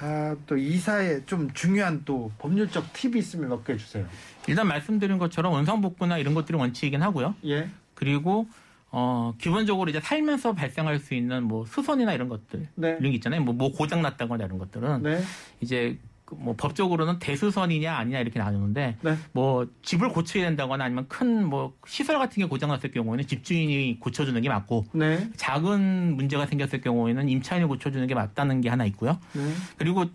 아, 0.02 0.34
또 0.46 0.56
이사에 0.56 1.26
좀 1.26 1.52
중요한 1.52 2.02
또 2.06 2.32
법률적 2.38 2.94
팁이 2.94 3.18
있으면 3.18 3.50
몇 3.50 3.64
개 3.64 3.76
주세요. 3.76 4.06
일단 4.46 4.66
말씀드린 4.66 5.18
것처럼 5.18 5.52
원상복구나 5.52 6.18
이런 6.18 6.34
것들이 6.34 6.56
원칙이긴 6.58 7.02
하고요. 7.02 7.34
예. 7.46 7.68
그리고 7.94 8.46
어 8.92 9.34
기본적으로 9.38 9.88
이제 9.90 10.00
살면서 10.00 10.54
발생할 10.54 10.98
수 10.98 11.14
있는 11.14 11.44
뭐 11.44 11.64
수선이나 11.64 12.12
이런 12.12 12.28
것들 12.28 12.68
네. 12.74 12.96
이런 12.98 13.12
게 13.12 13.16
있잖아요. 13.16 13.42
뭐, 13.42 13.54
뭐 13.54 13.70
고장 13.72 14.02
났다거나 14.02 14.44
이런 14.44 14.58
것들은 14.58 15.02
네. 15.02 15.22
이제 15.60 15.98
그뭐 16.24 16.54
법적으로는 16.56 17.18
대수선이냐 17.18 17.92
아니냐 17.94 18.20
이렇게 18.20 18.38
나누는데 18.38 18.96
네. 19.00 19.16
뭐 19.32 19.66
집을 19.82 20.08
고쳐야 20.08 20.44
된다거나 20.44 20.84
아니면 20.84 21.06
큰 21.08 21.44
뭐 21.44 21.74
시설 21.86 22.18
같은 22.18 22.40
게 22.42 22.46
고장 22.46 22.70
났을 22.70 22.90
경우에는 22.90 23.26
집주인이 23.26 23.98
고쳐주는 24.00 24.40
게 24.40 24.48
맞고 24.48 24.86
네. 24.92 25.28
작은 25.36 26.16
문제가 26.16 26.46
생겼을 26.46 26.80
경우에는 26.80 27.28
임차인이 27.28 27.66
고쳐주는 27.66 28.06
게 28.06 28.14
맞다는 28.14 28.60
게 28.60 28.68
하나 28.68 28.84
있고요. 28.86 29.18
네. 29.34 29.52
그리고 29.76 30.06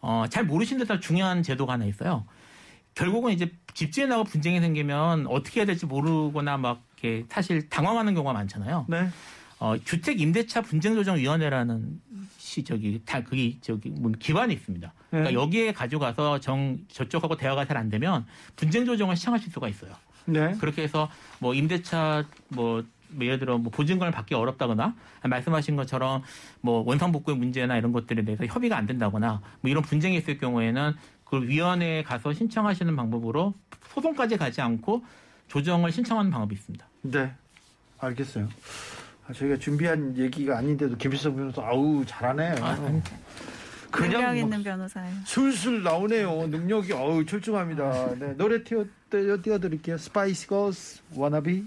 어, 0.00 0.24
잘 0.28 0.44
모르신 0.44 0.78
듯한 0.78 1.00
중요한 1.00 1.42
제도가 1.42 1.74
하나 1.74 1.84
있어요. 1.84 2.24
결국은 2.94 3.32
이제 3.32 3.50
집주인하고 3.74 4.24
분쟁이 4.24 4.60
생기면 4.60 5.26
어떻게 5.26 5.60
해야 5.60 5.66
될지 5.66 5.86
모르거나 5.86 6.56
막 6.56 6.82
이렇게 7.02 7.26
사실 7.28 7.68
당황하는 7.68 8.14
경우가 8.14 8.32
많잖아요. 8.32 8.86
네. 8.88 9.08
어, 9.58 9.76
주택 9.84 10.20
임대차 10.20 10.62
분쟁 10.62 10.94
조정 10.94 11.16
위원회라는 11.16 12.00
시 12.38 12.64
저기 12.64 13.00
다 13.04 13.22
그게 13.22 13.56
저기 13.60 13.90
뭐 13.90 14.12
기관이 14.18 14.52
있습니다. 14.54 14.92
그러니까 15.10 15.30
네. 15.30 15.34
여기에 15.36 15.72
가져가서 15.72 16.40
정 16.40 16.78
저쪽하고 16.88 17.36
대화가 17.36 17.64
잘 17.66 17.76
안 17.76 17.88
되면 17.88 18.24
분쟁 18.56 18.84
조정을 18.84 19.16
시청하실 19.16 19.50
수가 19.52 19.68
있어요. 19.68 19.92
네. 20.26 20.54
그렇게 20.58 20.82
해서 20.82 21.10
뭐 21.38 21.54
임대차 21.54 22.24
뭐, 22.48 22.82
뭐 23.08 23.26
예를 23.26 23.38
들어 23.38 23.58
뭐 23.58 23.70
보증금을 23.70 24.10
받기 24.10 24.34
어렵다거나 24.34 24.94
말씀하신 25.22 25.76
것처럼 25.76 26.22
뭐 26.60 26.82
원상 26.86 27.12
복구의 27.12 27.38
문제나 27.38 27.76
이런 27.76 27.92
것들에 27.92 28.24
대해서 28.24 28.44
협의가 28.46 28.76
안 28.76 28.86
된다거나 28.86 29.40
뭐 29.60 29.70
이런 29.70 29.82
분쟁이 29.82 30.16
있을 30.16 30.38
경우에는 30.38 30.94
그 31.40 31.48
위원회에 31.48 32.02
가서 32.04 32.32
신청하시는 32.32 32.94
방법으로 32.94 33.54
소송까지 33.92 34.36
가지 34.36 34.60
않고 34.60 35.04
조정을 35.48 35.90
신청하는 35.90 36.30
방법이 36.30 36.54
있습니다. 36.54 36.86
네. 37.02 37.34
알겠어요. 37.98 38.48
아, 39.26 39.32
저희가 39.32 39.56
준비한 39.56 40.16
얘기가 40.16 40.58
아닌데도 40.58 40.96
김일성 40.96 41.34
변호사 41.34 41.62
아우 41.62 42.04
잘하네. 42.06 42.60
아, 42.60 42.76
능력 42.76 43.02
그냥 43.90 44.36
있는 44.36 44.58
막 44.58 44.64
변호사예요. 44.64 45.16
술술 45.24 45.82
나오네요. 45.82 46.46
능력이 46.48 46.92
어우 46.92 47.24
출중합니다. 47.24 48.14
네, 48.16 48.36
노래 48.36 48.62
띄워 48.62 48.84
띄워 49.10 49.40
띄워드릴게요. 49.40 49.98
Spice 49.98 50.46
Girls 50.46 51.02
Wannabe. 51.14 51.64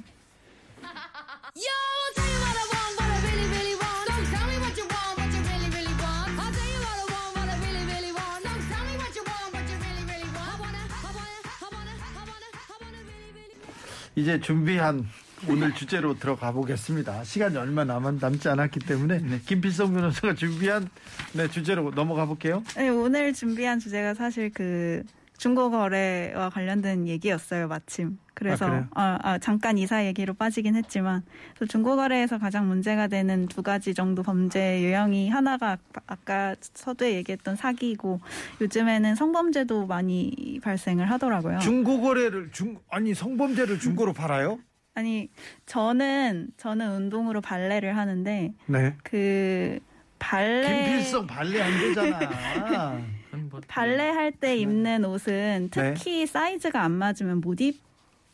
이제 14.17 14.39
준비한 14.39 15.06
오늘 15.47 15.75
주제로 15.75 16.17
들어가 16.17 16.51
보겠습니다. 16.51 17.23
시간이 17.23 17.56
얼마 17.56 17.84
남, 17.84 18.17
남지 18.19 18.49
않았기 18.49 18.80
때문에 18.80 19.41
김필성 19.45 19.93
변호사가 19.93 20.34
준비한 20.34 20.89
네, 21.34 21.47
주제로 21.47 21.91
넘어가 21.91 22.25
볼게요. 22.25 22.63
네, 22.75 22.89
오늘 22.89 23.32
준비한 23.32 23.77
주제가 23.77 24.15
사실 24.15 24.49
그 24.51 25.03
중고 25.38 25.69
거래와 25.69 26.49
관련된 26.49 27.08
얘기였어요, 27.08 27.67
마침. 27.67 28.17
그래서 28.38 28.67
아? 28.67 28.88
아, 28.93 29.19
아, 29.23 29.38
잠깐 29.39 29.80
이사 29.80 30.06
얘기로 30.06 30.36
빠지긴 30.36 30.76
했지만 30.76 31.23
그래서 31.56 31.71
중고 31.71 31.95
거래에서 31.95 32.38
가장 32.38 32.67
문제가 32.67 33.08
되는 33.08 33.47
두 33.47 33.63
가지 33.63 33.95
정도 33.95 34.21
범죄 34.21 34.80
유형이 34.84 35.30
하나가 35.30 35.71
아- 35.71 36.00
아까 36.06 36.56
서두에 36.62 37.15
얘기했던 37.15 37.56
사기고 37.56 38.21
요즘에는 38.62 39.15
성범죄도 39.15 39.88
많이 39.88 40.60
발생을 40.62 41.10
하더라고요. 41.10 41.58
중고 41.60 42.00
거래를 42.02 42.52
중 42.52 42.78
아니 42.91 43.15
성범죄를 43.15 43.80
중고로 43.80 44.13
팔아요? 44.13 44.60
아니 44.93 45.30
저는 45.65 46.50
저는 46.58 46.91
운동으로 46.91 47.41
발레를 47.41 47.97
하는데 47.97 48.54
네. 48.67 48.95
그 49.04 49.80
발레 50.19 50.86
김필성 50.86 51.26
발레 51.26 51.60
안 51.62 51.71
되잖아. 51.80 53.00
발레 53.67 54.10
할 54.12 54.32
때 54.32 54.56
입는 54.58 55.06
옷은 55.06 55.69
네. 55.71 55.93
특히 55.93 56.28
사이즈가 56.28 56.84
안 56.84 56.91
맞으면 56.91 57.41
못 57.41 57.62
입 57.62 57.87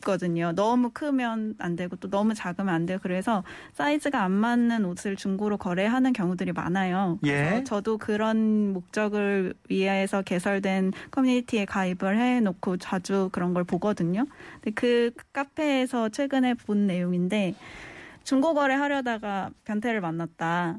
거든요. 0.04 0.52
너무 0.54 0.90
크면 0.90 1.56
안 1.58 1.76
되고 1.76 1.96
또 1.96 2.08
너무 2.08 2.34
작으면 2.34 2.72
안 2.72 2.86
돼요. 2.86 2.98
그래서 3.02 3.42
사이즈가 3.72 4.22
안 4.22 4.30
맞는 4.30 4.84
옷을 4.84 5.16
중고로 5.16 5.56
거래하는 5.56 6.12
경우들이 6.12 6.52
많아요. 6.52 7.18
그래서 7.20 7.56
예. 7.56 7.64
저도 7.64 7.98
그런 7.98 8.72
목적을 8.72 9.54
위해서 9.68 10.22
개설된 10.22 10.92
커뮤니티에 11.10 11.64
가입을 11.64 12.18
해놓고 12.18 12.76
자주 12.76 13.30
그런 13.32 13.54
걸 13.54 13.64
보거든요. 13.64 14.26
근데 14.60 14.70
그 14.72 15.10
카페에서 15.32 16.10
최근에 16.10 16.54
본 16.54 16.86
내용인데 16.86 17.54
중고 18.22 18.54
거래 18.54 18.74
하려다가 18.74 19.50
변태를 19.64 20.00
만났다. 20.00 20.78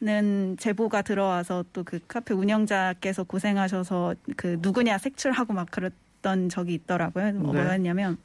는 0.00 0.56
제보가 0.58 1.02
들어와서 1.02 1.64
또 1.72 1.84
그 1.84 2.00
카페 2.08 2.34
운영자께서 2.34 3.22
고생하셔서 3.22 4.16
그 4.36 4.58
누구냐 4.60 4.98
색출하고 4.98 5.52
막 5.52 5.70
그랬 5.70 5.92
던 6.22 6.48
적이 6.48 6.74
있더라고요. 6.74 7.32
뭐 7.32 7.52
네. 7.52 7.62
뭐였냐면 7.64 8.16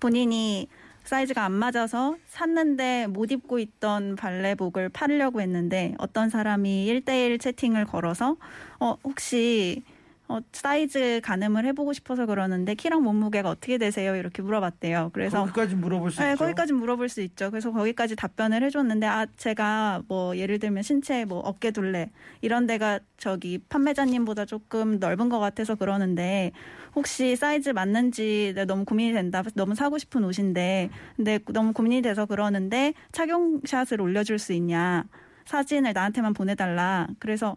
본인이 0.00 0.68
사이즈가 1.04 1.44
안 1.44 1.52
맞아서 1.52 2.16
샀는데 2.26 3.06
못 3.06 3.32
입고 3.32 3.58
있던 3.58 4.16
발레복을 4.16 4.90
팔려고 4.90 5.40
했는데 5.40 5.94
어떤 5.98 6.28
사람이 6.28 6.86
1대1 6.86 7.40
채팅을 7.40 7.86
걸어서 7.86 8.36
어 8.78 8.96
혹시 9.02 9.82
어, 10.30 10.40
사이즈 10.52 11.22
가늠을 11.24 11.64
해보고 11.66 11.94
싶어서 11.94 12.26
그러는데 12.26 12.74
키랑 12.74 13.02
몸무게가 13.02 13.48
어떻게 13.48 13.78
되세요? 13.78 14.14
이렇게 14.14 14.42
물어봤대요. 14.42 15.10
그래서 15.14 15.40
거기까지 15.40 15.74
물어볼 15.74 16.10
수 16.10 16.20
네, 16.20 16.32
있죠. 16.32 16.44
거기까지 16.44 16.74
물어볼 16.74 17.08
수 17.08 17.22
있죠. 17.22 17.50
그래서 17.50 17.72
거기까지 17.72 18.14
답변을 18.14 18.62
해줬는데, 18.64 19.06
아, 19.06 19.26
제가 19.38 20.02
뭐, 20.06 20.36
예를 20.36 20.58
들면 20.58 20.82
신체 20.82 21.24
뭐, 21.24 21.38
어깨 21.38 21.70
둘레, 21.70 22.10
이런 22.42 22.66
데가 22.66 23.00
저기 23.16 23.58
판매자님보다 23.70 24.44
조금 24.44 24.98
넓은 24.98 25.30
것 25.30 25.38
같아서 25.38 25.76
그러는데, 25.76 26.52
혹시 26.94 27.34
사이즈 27.34 27.70
맞는지 27.70 28.52
내가 28.54 28.66
너무 28.66 28.84
고민이 28.84 29.14
된다. 29.14 29.42
너무 29.54 29.74
사고 29.74 29.96
싶은 29.96 30.24
옷인데, 30.24 30.90
근데 31.16 31.38
너무 31.46 31.72
고민이 31.72 32.02
돼서 32.02 32.26
그러는데, 32.26 32.92
착용샷을 33.12 33.98
올려줄 34.02 34.38
수 34.38 34.52
있냐. 34.52 35.04
사진을 35.46 35.94
나한테만 35.94 36.34
보내달라. 36.34 37.06
그래서, 37.18 37.56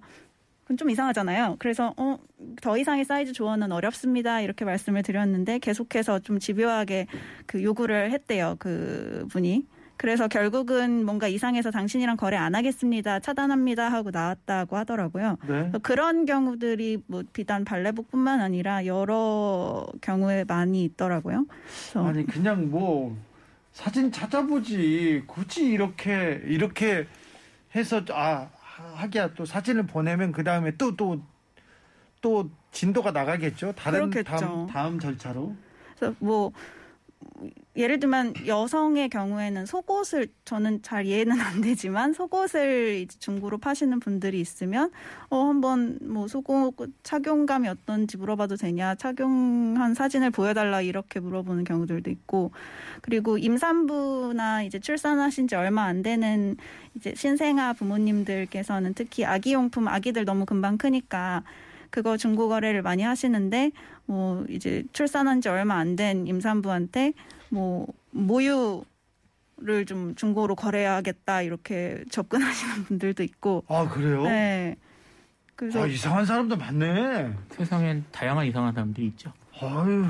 그건 0.72 0.78
좀 0.78 0.90
이상하잖아요. 0.90 1.58
그래서 1.60 1.94
어, 1.98 2.18
더 2.62 2.78
이상의 2.78 3.04
사이즈 3.04 3.34
조언은 3.34 3.74
어렵습니다. 3.74 4.40
이렇게 4.40 4.64
말씀을 4.64 5.04
드렸는데 5.04 5.60
계속해서 5.60 6.20
좀 6.20 6.40
집요하게 6.40 7.08
그 7.46 7.62
요구를 7.62 8.12
했대요. 8.12 8.56
그 8.58 9.28
분이. 9.30 9.66
그래서 9.98 10.30
결국은 10.30 11.04
뭔가 11.06 11.28
이상해서 11.28 11.72
당신이랑 11.72 12.16
거래 12.16 12.38
안 12.38 12.56
하겠습니다. 12.56 13.20
차단합니다 13.20 13.90
하고 13.90 14.12
나왔다고 14.12 14.78
하더라고요. 14.78 15.38
네. 15.48 15.72
그런 15.84 16.26
경우들이 16.26 17.04
뭐 17.06 17.24
비단 17.34 17.66
발레복뿐만 17.66 18.40
아니라 18.40 18.86
여러 18.86 19.86
경우에 20.00 20.46
많이 20.46 20.86
있더라고요. 20.86 21.46
아니 21.96 22.26
그냥 22.26 22.72
뭐 22.72 23.18
사진 23.74 24.10
찾아보지 24.10 25.24
굳이 25.28 25.66
이렇게 25.66 26.42
이렇게 26.46 27.08
해서 27.76 28.02
아 28.12 28.50
하기야 28.96 29.34
또 29.34 29.46
사진을 29.46 29.88
보내면 29.88 30.32
그 30.32 30.44
다음에 30.44 30.76
또 30.78 30.96
또 30.96 31.20
또 32.22 32.50
진도가 32.72 33.12
나가겠죠. 33.12 33.74
다른 33.74 34.10
그렇겠죠. 34.12 34.38
다음 34.40 34.68
다음 34.68 35.00
절차로. 35.00 35.56
그래서 35.98 36.16
뭐 36.20 36.52
예를 37.76 38.00
들면 38.00 38.34
여성의 38.48 39.10
경우에는 39.10 39.66
속옷을 39.66 40.28
저는 40.46 40.82
잘 40.84 41.06
이해는 41.06 41.40
안 41.40 41.62
되지만 41.62 42.14
속옷을 42.14 43.08
중고로 43.20 43.58
파시는 43.58 44.00
분들이 44.00 44.40
있으면 44.42 44.92
어 45.30 45.46
한번 45.46 45.98
뭐 46.02 46.28
속옷 46.28 46.76
착용감이 47.04 47.68
어떤지 47.68 48.18
물어봐도 48.18 48.58
되냐 48.58 48.96
착용한 48.96 49.94
사진을 49.94 50.32
보여달라 50.32 50.82
이렇게 50.82 51.20
물어보는 51.20 51.64
경우들도 51.64 52.10
있고 52.12 52.52
그리고 53.02 53.38
임산부나 53.38 54.64
이제 54.64 54.80
출산하신 54.80 55.48
지 55.48 55.56
얼마 55.56 55.86
안 55.86 56.04
되는 56.04 56.58
이제 56.96 57.14
신생아 57.16 57.74
부모님들께서는 57.74 58.94
특히 58.94 59.26
아기 59.26 59.54
용품 59.54 59.88
아기들 59.88 60.26
너무 60.26 60.46
금방 60.46 60.78
크니까 60.78 61.44
그거 61.92 62.18
중고 62.18 62.50
거래를 62.50 62.82
많이 62.82 63.04
하시는데 63.04 63.72
뭐 64.06 64.44
이제 64.50 64.84
출산한 64.94 65.42
지 65.42 65.50
얼마 65.50 65.76
안 65.76 65.96
된 65.96 66.26
임산부한테 66.26 67.14
뭐 67.50 67.86
모유 68.12 68.84
를 69.64 69.86
좀 69.86 70.16
중고로 70.16 70.56
거래하겠다 70.56 71.44
이렇게 71.44 72.04
접근하시는 72.10 72.84
분들도 72.86 73.22
있고 73.22 73.64
아 73.68 73.88
그래요? 73.88 74.24
네. 74.24 74.76
그래서 75.56 75.84
아 75.84 75.86
이상한 75.86 76.26
사람도 76.26 76.56
많네. 76.58 77.32
세상엔 77.52 78.06
다양한 78.12 78.48
이상한 78.48 78.74
사람들이 78.74 79.06
있죠. 79.08 79.32
아유 79.62 80.06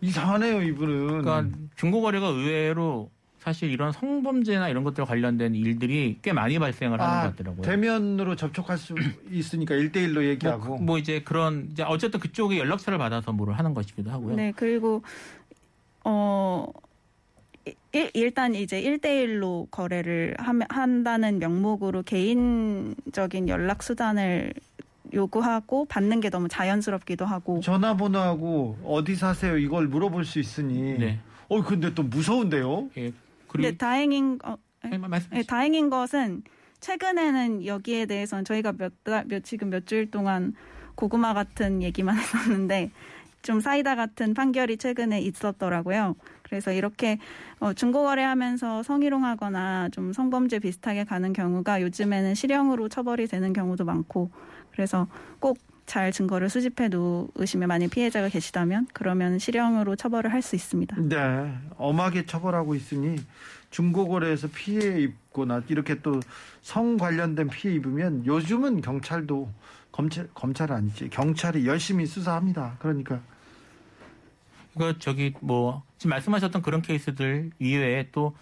이상하네요 0.00 0.62
이분은. 0.62 1.08
그러니까 1.22 1.44
중고 1.76 2.00
거래가 2.00 2.28
의외로 2.28 3.10
사실 3.46 3.70
이런 3.70 3.92
성범죄나 3.92 4.68
이런 4.68 4.82
것들 4.82 5.04
관련된 5.04 5.54
일들이 5.54 6.18
꽤 6.20 6.32
많이 6.32 6.58
발생을 6.58 7.00
하는 7.00 7.14
아, 7.14 7.22
것 7.22 7.36
같더라고요. 7.36 7.62
대면으로 7.62 8.34
접촉할 8.34 8.76
수 8.76 8.96
있으니까 9.30 9.76
1대1로 9.76 10.26
얘기하고. 10.26 10.66
뭐, 10.66 10.78
뭐 10.78 10.98
이제 10.98 11.22
그런 11.22 11.68
이제 11.70 11.84
어쨌든 11.84 12.18
그쪽에 12.18 12.58
연락처를 12.58 12.98
받아서 12.98 13.30
뭐를 13.30 13.56
하는 13.56 13.72
것이기도 13.72 14.10
하고요. 14.10 14.34
네 14.34 14.52
그리고 14.56 15.04
어 16.04 16.66
일, 17.92 18.10
일단 18.14 18.56
이제 18.56 18.82
1대1로 18.82 19.70
거래를 19.70 20.34
한다는 20.68 21.38
명목으로 21.38 22.02
개인적인 22.02 23.48
연락 23.48 23.84
수단을 23.84 24.54
요구하고 25.14 25.84
받는 25.84 26.18
게 26.18 26.30
너무 26.30 26.48
자연스럽기도 26.48 27.24
하고 27.24 27.60
전화번호하고 27.60 28.78
어디 28.84 29.14
사세요 29.14 29.56
이걸 29.56 29.86
물어볼 29.86 30.24
수 30.24 30.40
있으니. 30.40 30.98
네. 30.98 31.20
어 31.48 31.62
근데 31.62 31.94
또 31.94 32.02
무서운데요. 32.02 32.90
예, 32.98 33.12
근데 33.48 33.76
다행인 33.76 34.38
어, 34.44 34.56
네. 34.84 34.90
네, 35.30 35.42
다행인 35.42 35.90
것은 35.90 36.42
최근에는 36.80 37.66
여기에 37.66 38.06
대해서는 38.06 38.44
저희가 38.44 38.72
몇, 38.72 38.92
달- 39.04 39.24
몇 39.26 39.42
지금 39.44 39.70
몇 39.70 39.86
주일 39.86 40.10
동안 40.10 40.54
고구마 40.94 41.34
같은 41.34 41.82
얘기만 41.82 42.14
했었는데 42.18 42.90
좀 43.42 43.60
사이다 43.60 43.94
같은 43.94 44.34
판결이 44.34 44.76
최근에 44.76 45.20
있었더라고요. 45.20 46.16
그래서 46.42 46.72
이렇게 46.72 47.18
어, 47.60 47.72
중고거래하면서 47.72 48.82
성희롱하거나 48.82 49.90
좀 49.92 50.12
성범죄 50.12 50.58
비슷하게 50.60 51.04
가는 51.04 51.32
경우가 51.32 51.82
요즘에는 51.82 52.34
실형으로 52.34 52.88
처벌이 52.88 53.26
되는 53.26 53.52
경우도 53.52 53.84
많고 53.84 54.30
그래서 54.72 55.06
꼭 55.38 55.58
잘 55.86 56.12
증거를 56.12 56.50
수집해 56.50 56.88
놓으시면 56.88 57.68
만약 57.68 57.90
피해자가 57.90 58.28
계시다면 58.28 58.88
그러면 58.92 59.38
실형으로 59.38 59.96
처벌을 59.96 60.32
할 60.32 60.42
수 60.42 60.54
있습니다. 60.56 60.96
네, 61.00 61.54
엄하게 61.78 62.26
처벌하고 62.26 62.74
있으니 62.74 63.16
중고거래에서 63.70 64.48
피해 64.54 65.00
입거나 65.00 65.62
이렇게 65.68 66.00
또 66.02 66.20
성 66.62 66.96
관련된 66.96 67.48
피해 67.48 67.74
입으면 67.74 68.26
요즘은 68.26 68.80
경찰도 68.80 69.48
검찰 69.92 70.28
검찰 70.34 70.72
아니지 70.72 71.08
경찰이 71.10 71.64
열심히 71.66 72.04
수사합니다. 72.06 72.76
그러니까 72.80 73.20
그 74.78 74.98
저기 74.98 75.32
뭐 75.40 75.82
지금 75.98 76.10
말씀하셨던 76.10 76.62
그런 76.62 76.82
케이스들 76.82 77.50
이외에 77.58 78.08
또, 78.12 78.34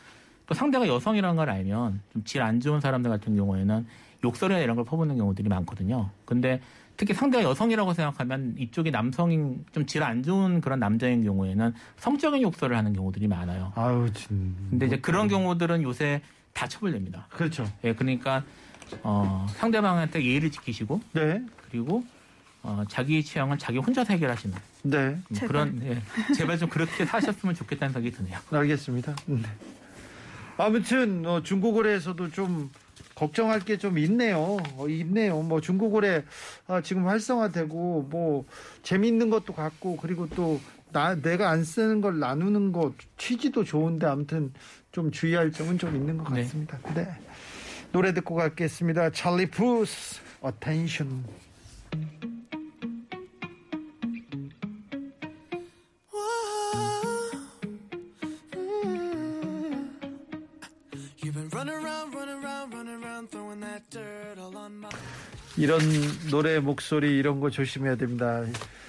또 0.46 0.54
상대가 0.54 0.88
여성이라는 0.88 1.36
걸 1.36 1.48
알면 1.50 2.00
좀 2.12 2.24
질 2.24 2.42
안 2.42 2.60
좋은 2.60 2.80
사람들 2.80 3.10
같은 3.10 3.36
경우에는 3.36 3.86
욕설이나 4.24 4.60
이런 4.60 4.74
걸 4.76 4.84
퍼붓는 4.84 5.16
경우들이 5.18 5.48
많거든요. 5.48 6.10
근데 6.24 6.60
특히 6.96 7.12
상대가 7.14 7.44
여성이라고 7.44 7.92
생각하면 7.92 8.54
이쪽이 8.58 8.90
남성인 8.90 9.64
좀 9.72 9.84
질 9.86 10.02
안 10.02 10.22
좋은 10.22 10.60
그런 10.60 10.78
남자인 10.78 11.24
경우에는 11.24 11.74
성적인 11.98 12.42
욕설을 12.42 12.76
하는 12.76 12.92
경우들이 12.92 13.26
많아요. 13.28 13.72
아유 13.74 14.08
진. 14.12 14.54
근데 14.70 14.86
이제 14.86 14.98
그런 15.00 15.28
경우들은 15.28 15.82
요새 15.82 16.22
다 16.52 16.68
처벌됩니다. 16.68 17.26
그렇죠. 17.30 17.66
예, 17.84 17.94
그러니까 17.94 18.44
어, 19.02 19.46
상대방한테 19.56 20.24
예의를 20.24 20.50
지키시고 20.50 21.00
네, 21.14 21.42
그리고 21.68 22.04
어, 22.62 22.84
자기 22.88 23.22
취향은 23.24 23.58
자기 23.58 23.78
혼자서 23.78 24.12
해결하시는 24.12 24.56
네, 24.84 25.18
제발. 25.32 25.48
그런 25.48 25.80
예, 25.82 26.34
제발 26.34 26.58
좀 26.58 26.68
그렇게 26.68 27.04
사셨으면 27.04 27.54
좋겠다는 27.56 27.92
생각이 27.92 28.14
드네요. 28.16 28.38
알겠습니다. 28.52 29.16
네. 29.26 29.42
아무튼 30.56 31.26
어, 31.26 31.42
중고거래에서도 31.42 32.30
좀 32.30 32.70
걱정할 33.14 33.60
게 33.60 33.76
좀 33.76 33.98
있네요. 33.98 34.58
어, 34.76 34.88
있네요. 34.88 35.40
뭐 35.42 35.60
중고거래 35.60 36.24
아, 36.66 36.80
지금 36.80 37.06
활성화되고 37.06 38.08
뭐 38.10 38.44
재미있는 38.82 39.30
것도 39.30 39.52
같고 39.52 39.96
그리고 39.96 40.28
또 40.30 40.60
나 40.94 41.16
내가 41.16 41.50
안 41.50 41.64
쓰는 41.64 42.00
걸 42.00 42.20
나누는 42.20 42.70
거 42.70 42.94
취지도 43.16 43.64
좋은데 43.64 44.06
아무튼 44.06 44.52
좀 44.92 45.10
주의할 45.10 45.50
점은 45.50 45.76
좀 45.76 45.96
있는 45.96 46.16
것 46.18 46.32
네. 46.32 46.44
같습니다. 46.44 46.78
네. 46.94 47.08
노래 47.90 48.14
듣고 48.14 48.36
가겠습니다. 48.36 49.10
Charlie 49.10 49.46
Puth 49.46 50.20
Attention. 50.40 51.24
이런 65.56 65.80
노래 66.30 66.58
목소리 66.58 67.18
이런 67.18 67.40
거 67.40 67.50
조심해야 67.50 67.96
됩니다. 67.96 68.44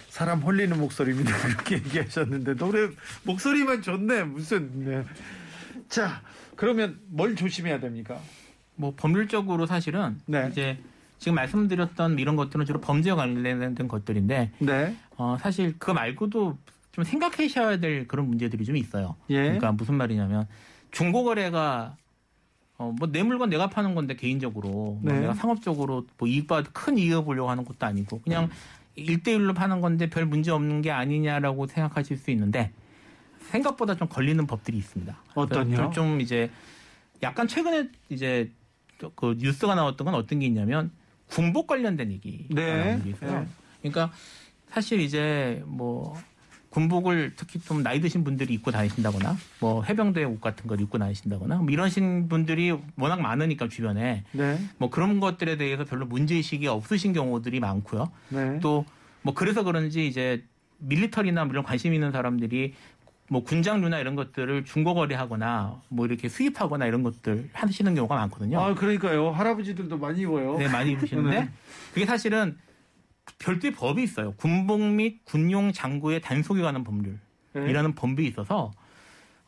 사람 0.09 0.39
홀리는 0.39 0.77
목소리입니다. 0.79 1.31
그렇게 1.47 1.75
얘기하셨는데 1.75 2.55
노래 2.55 2.89
목소리만 3.23 3.81
좋네 3.81 4.23
무슨 4.23 4.85
네. 4.85 5.03
자 5.89 6.21
그러면 6.55 6.99
뭘 7.07 7.35
조심해야 7.35 7.79
됩니까? 7.79 8.19
뭐 8.75 8.93
법률적으로 8.95 9.65
사실은 9.65 10.19
네. 10.25 10.47
이제 10.51 10.77
지금 11.19 11.35
말씀드렸던 11.35 12.19
이런 12.19 12.35
것들은 12.35 12.65
주로 12.65 12.81
범죄와 12.81 13.15
관련된 13.15 13.87
것들인데 13.87 14.51
네. 14.59 14.95
어, 15.17 15.37
사실 15.39 15.77
그거 15.77 15.93
말고도 15.93 16.57
좀 16.91 17.03
생각하셔야 17.03 17.77
될 17.77 18.07
그런 18.07 18.27
문제들이 18.27 18.63
좀 18.63 18.77
있어요. 18.77 19.15
예. 19.29 19.43
그러니까 19.43 19.73
무슨 19.73 19.95
말이냐면 19.95 20.47
중고거래가 20.91 21.97
어, 22.77 22.93
뭐 22.97 23.09
내 23.09 23.23
물건 23.23 23.49
내가 23.49 23.67
파는 23.69 23.95
건데 23.95 24.15
개인적으로 24.15 24.69
뭐 24.69 25.13
네. 25.13 25.21
내가 25.21 25.33
상업적으로 25.33 26.05
뭐 26.17 26.27
이익 26.27 26.47
받, 26.47 26.65
큰 26.73 26.97
이익을 26.97 27.23
보려고 27.23 27.49
하는 27.49 27.63
것도 27.63 27.85
아니고 27.85 28.21
그냥 28.21 28.49
일대일로 28.95 29.53
파는 29.53 29.81
건데 29.81 30.09
별 30.09 30.25
문제 30.25 30.51
없는 30.51 30.81
게 30.81 30.91
아니냐라고 30.91 31.67
생각하실 31.67 32.17
수 32.17 32.31
있는데 32.31 32.71
생각보다 33.49 33.95
좀 33.95 34.07
걸리는 34.07 34.45
법들이 34.47 34.77
있습니다. 34.77 35.17
어떤요? 35.35 35.75
좀, 35.75 35.91
좀 35.91 36.21
이제 36.21 36.49
약간 37.23 37.47
최근에 37.47 37.89
이제 38.09 38.51
그 39.15 39.35
뉴스가 39.37 39.75
나왔던 39.75 40.05
건 40.05 40.15
어떤 40.15 40.39
게 40.39 40.45
있냐면 40.47 40.91
군복 41.27 41.67
관련된 41.67 42.11
얘기 42.11 42.45
네. 42.49 42.77
나오는 42.77 43.03
게 43.03 43.09
있어요. 43.11 43.39
네. 43.41 43.47
그러니까 43.81 44.11
사실 44.69 44.99
이제 44.99 45.63
뭐 45.65 46.17
군복을 46.75 47.33
특히 47.37 47.57
좀 47.59 47.83
나이 47.83 48.01
드신 48.01 48.25
분들이 48.25 48.53
입고 48.53 48.69
다니신다거나 48.71 49.37
뭐 49.61 49.81
해병대 49.83 50.25
옷 50.25 50.41
같은 50.41 50.67
걸 50.67 50.81
입고 50.81 50.97
다니신다거나 50.97 51.59
뭐 51.59 51.69
이러신 51.69 52.27
분들이 52.27 52.77
워낙 52.97 53.21
많으니까 53.21 53.69
주변에 53.69 54.25
네. 54.33 54.59
뭐 54.77 54.89
그런 54.89 55.21
것들에 55.21 55.55
대해서 55.55 55.85
별로 55.85 56.05
문제 56.05 56.35
의식이 56.35 56.67
없으신 56.67 57.13
경우들이 57.13 57.61
많고요. 57.61 58.11
네. 58.27 58.59
또뭐 58.59 59.33
그래서 59.35 59.63
그런지 59.63 60.05
이제 60.05 60.43
밀리터리나 60.79 61.45
뭐 61.45 61.53
이런 61.53 61.63
관심 61.63 61.93
있는 61.93 62.11
사람들이 62.11 62.73
뭐 63.29 63.45
군장류나 63.45 63.99
이런 63.99 64.15
것들을 64.15 64.65
중고거래하거나 64.65 65.81
뭐 65.87 66.05
이렇게 66.05 66.27
수입하거나 66.27 66.87
이런 66.87 67.03
것들 67.03 67.51
하시는 67.53 67.95
경우가 67.95 68.15
많거든요. 68.15 68.59
아, 68.59 68.75
그러니까요. 68.75 69.31
할아버지들도 69.31 69.97
많이 69.97 70.23
입어요. 70.23 70.57
네, 70.57 70.67
많이 70.67 70.91
입으시는데 70.91 71.39
네. 71.39 71.49
그게 71.93 72.05
사실은 72.05 72.57
별도의 73.39 73.73
법이 73.73 74.03
있어요. 74.03 74.33
군복 74.33 74.81
및 74.81 75.23
군용 75.25 75.71
장구의 75.71 76.21
단속에 76.21 76.61
관한 76.61 76.83
법률이라는 76.83 77.19
네. 77.53 77.95
법이 77.95 78.25
있어서 78.27 78.71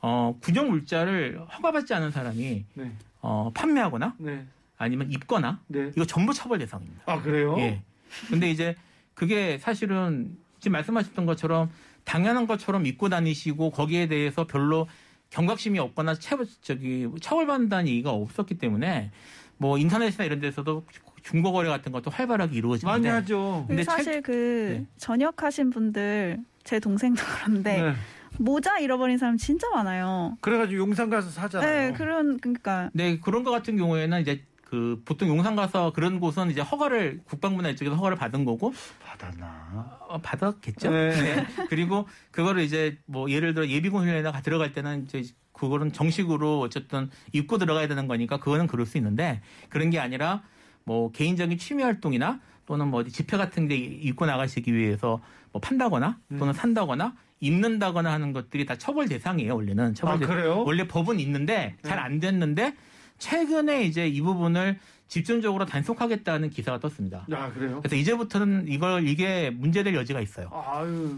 어, 0.02 0.38
군용 0.42 0.70
물자를 0.70 1.40
허가받지 1.40 1.94
않은 1.94 2.12
사람이 2.12 2.66
네. 2.74 2.92
어, 3.22 3.52
판매하거나 3.54 4.16
네. 4.20 4.46
아니면 4.78 5.12
입거나 5.12 5.60
네. 5.68 5.92
이거 5.96 6.06
전부 6.06 6.34
처벌 6.34 6.60
대상입니다. 6.60 7.04
아, 7.06 7.22
그래요? 7.22 7.58
예. 7.60 7.82
근데 8.30 8.50
이제 8.50 8.76
그게 9.14 9.58
사실은 9.58 10.38
지금 10.60 10.74
말씀하셨던 10.74 11.26
것처럼 11.26 11.70
당연한 12.04 12.48
것처럼 12.48 12.86
입고 12.86 13.10
다니시고 13.10 13.72
거기에 13.72 14.08
대해서 14.08 14.48
별로 14.48 14.88
경각심이 15.30 15.78
없거나 15.80 16.16
처벌, 16.16 16.46
저기 16.62 17.08
처벌받는다는 17.22 17.88
얘기가 17.88 18.12
없었기 18.12 18.58
때문에 18.58 19.12
뭐 19.58 19.78
인터넷이나 19.78 20.24
이런 20.24 20.40
데서도 20.40 20.86
중고 21.28 21.52
거래 21.52 21.68
같은 21.68 21.92
것도 21.92 22.10
활발하게 22.10 22.56
이루어지는데 22.56 23.00
많이 23.00 23.08
하죠. 23.08 23.66
근데 23.68 23.84
사실 23.84 24.22
그 24.22 24.78
네. 24.80 24.86
전역하신 24.96 25.72
분들 25.72 26.38
제 26.64 26.80
동생도 26.80 27.22
그런데 27.44 27.82
네. 27.82 27.94
모자 28.38 28.80
잃어버린 28.80 29.18
사람 29.18 29.36
진짜 29.38 29.70
많아요. 29.72 30.38
그래가지고 30.40 30.80
용산 30.80 31.10
가서 31.10 31.30
사잖아요. 31.30 31.92
네, 31.92 31.98
그런 31.98 32.40
그러니까 32.40 32.90
네, 32.94 33.20
그런 33.20 33.44
것 33.44 33.52
같은 33.52 33.76
경우에는 33.76 34.22
이제 34.22 34.46
그 34.64 35.02
보통 35.04 35.28
용산 35.28 35.58
가서 35.58 35.92
그런 35.92 36.22
곳은 36.22 36.50
이제 36.50 36.62
허가를 36.62 37.22
국방부나 37.26 37.70
이쪽에서 37.70 37.96
허가를 37.96 38.16
받은 38.16 38.46
거고 38.46 38.74
받았나? 39.04 39.98
어, 40.08 40.20
받았겠죠. 40.20 40.90
네. 40.90 41.10
네. 41.10 41.46
그리고 41.70 42.08
그거를 42.32 42.64
이제 42.64 42.98
뭐 43.06 43.30
예를 43.30 43.54
들어 43.54 43.68
예비군 43.68 44.04
훈련에 44.04 44.24
들어갈 44.44 44.72
때는 44.72 45.04
이제 45.04 45.24
그거는 45.52 45.92
정식으로 45.92 46.62
어쨌든 46.62 47.10
입고 47.34 47.58
들어가야 47.58 47.90
되는 47.90 48.08
거니까 48.08 48.38
그거는 48.38 48.68
그럴 48.68 48.86
수 48.86 48.98
있는데 48.98 49.42
그런 49.70 49.90
게 49.90 50.00
아니라 50.00 50.44
뭐 50.88 51.12
개인적인 51.12 51.58
취미 51.58 51.84
활동이나 51.84 52.40
또는 52.66 52.88
뭐 52.88 53.02
어디 53.02 53.12
집회 53.12 53.36
같은 53.36 53.68
데 53.68 53.76
입고 53.76 54.26
나가시기 54.26 54.74
위해서 54.74 55.22
뭐 55.52 55.60
판다거나 55.60 56.18
네. 56.30 56.38
또는 56.40 56.54
산다거나 56.54 57.14
입는다거나 57.42 58.12
하는 58.12 58.32
것들이 58.32 58.66
다 58.66 58.78
처벌 58.78 59.08
대상이에요 59.10 59.54
원래는 59.54 59.94
처벌 59.94 60.16
아, 60.16 60.18
대상. 60.18 60.36
그래요? 60.36 60.64
원래 60.66 60.88
법은 60.88 61.20
있는데 61.20 61.76
잘 61.84 61.98
네. 61.98 62.02
안 62.04 62.20
됐는데 62.22 62.74
최근에 63.20 63.84
이제 63.84 64.08
이 64.08 64.22
부분을 64.22 64.80
집중적으로 65.10 65.66
단속하겠다는 65.66 66.50
기사가 66.50 66.80
떴습니다. 66.80 67.26
야, 67.32 67.52
그래요? 67.54 67.80
그래서 67.82 67.96
이제부터는 67.96 68.68
이걸 68.68 69.08
이게 69.08 69.50
문제될 69.50 69.94
여지가 69.94 70.22
있어요. 70.22 70.50
아유. 70.54 71.18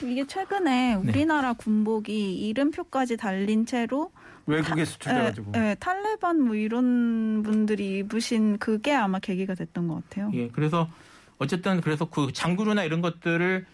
이게 0.00 0.26
최근에 0.26 0.94
네. 0.96 1.10
우리나라 1.10 1.54
군복이 1.54 2.34
이름표까지 2.48 3.16
달린 3.16 3.66
채로 3.66 4.12
외국에 4.46 4.84
수출돼가지고. 4.84 5.52
예, 5.56 5.70
예, 5.70 5.76
탈레반 5.78 6.40
뭐 6.40 6.54
이런 6.54 7.42
분들이 7.42 7.98
입으신 7.98 8.58
그게 8.58 8.92
아마 8.92 9.18
계기가 9.18 9.54
됐던 9.54 9.88
것 9.88 10.02
같아요. 10.08 10.30
예, 10.34 10.48
그래서 10.48 10.88
어쨌든 11.38 11.80
그래서 11.80 12.04
그 12.06 12.32
장구류나 12.32 12.84
이런 12.84 13.00
것들을 13.00 13.66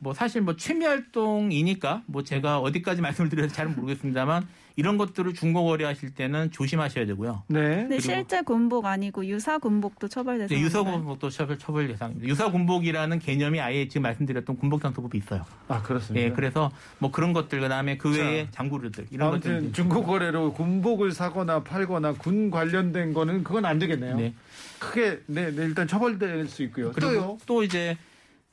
뭐 0.00 0.14
사실 0.14 0.40
뭐 0.42 0.56
취미 0.56 0.84
활동이니까 0.84 2.02
뭐 2.06 2.22
제가 2.22 2.60
어디까지 2.60 3.00
말씀을 3.02 3.28
드려서 3.30 3.52
잘은 3.54 3.74
모르겠습니다만 3.76 4.46
이런 4.76 4.96
것들을 4.96 5.34
중고 5.34 5.64
거래하실 5.64 6.14
때는 6.14 6.52
조심하셔야 6.52 7.04
되고요. 7.06 7.42
네. 7.48 7.58
근데 7.60 7.88
그리고- 7.96 8.00
실제 8.02 8.42
군복 8.42 8.86
아니고 8.86 9.26
유사 9.26 9.58
군복도 9.58 10.06
처벌 10.06 10.38
대상. 10.38 10.56
네, 10.56 10.62
유사 10.62 10.84
군복도 10.84 11.30
처벌 11.30 11.58
처벌 11.58 11.88
대상입니다. 11.88 12.28
유사 12.28 12.48
군복이라는 12.48 13.18
개념이 13.18 13.60
아예 13.60 13.88
지금 13.88 14.02
말씀드렸던 14.02 14.56
군복 14.56 14.80
단속법이 14.80 15.18
있어요. 15.18 15.44
아, 15.66 15.82
그렇습니다. 15.82 16.24
예, 16.24 16.30
그래서 16.30 16.70
뭐 17.00 17.10
그런 17.10 17.32
것들 17.32 17.58
그다음에 17.58 17.96
그 17.96 18.16
외에 18.16 18.46
장구류들 18.52 19.08
이런 19.10 19.30
아무튼 19.30 19.54
것들 19.56 19.72
중고 19.72 20.04
거래로 20.04 20.52
군복을 20.52 21.10
사거나 21.10 21.64
팔거나 21.64 22.12
군 22.12 22.52
관련된 22.52 23.14
거는 23.14 23.42
그건 23.42 23.64
안 23.64 23.80
되겠네요. 23.80 24.16
네. 24.16 24.32
크게 24.78 25.22
네, 25.26 25.50
네, 25.50 25.64
일단 25.64 25.88
처벌될 25.88 26.46
수 26.46 26.62
있고요. 26.62 26.92
또요. 26.92 27.10
그리고 27.10 27.38
또 27.46 27.64
이제 27.64 27.98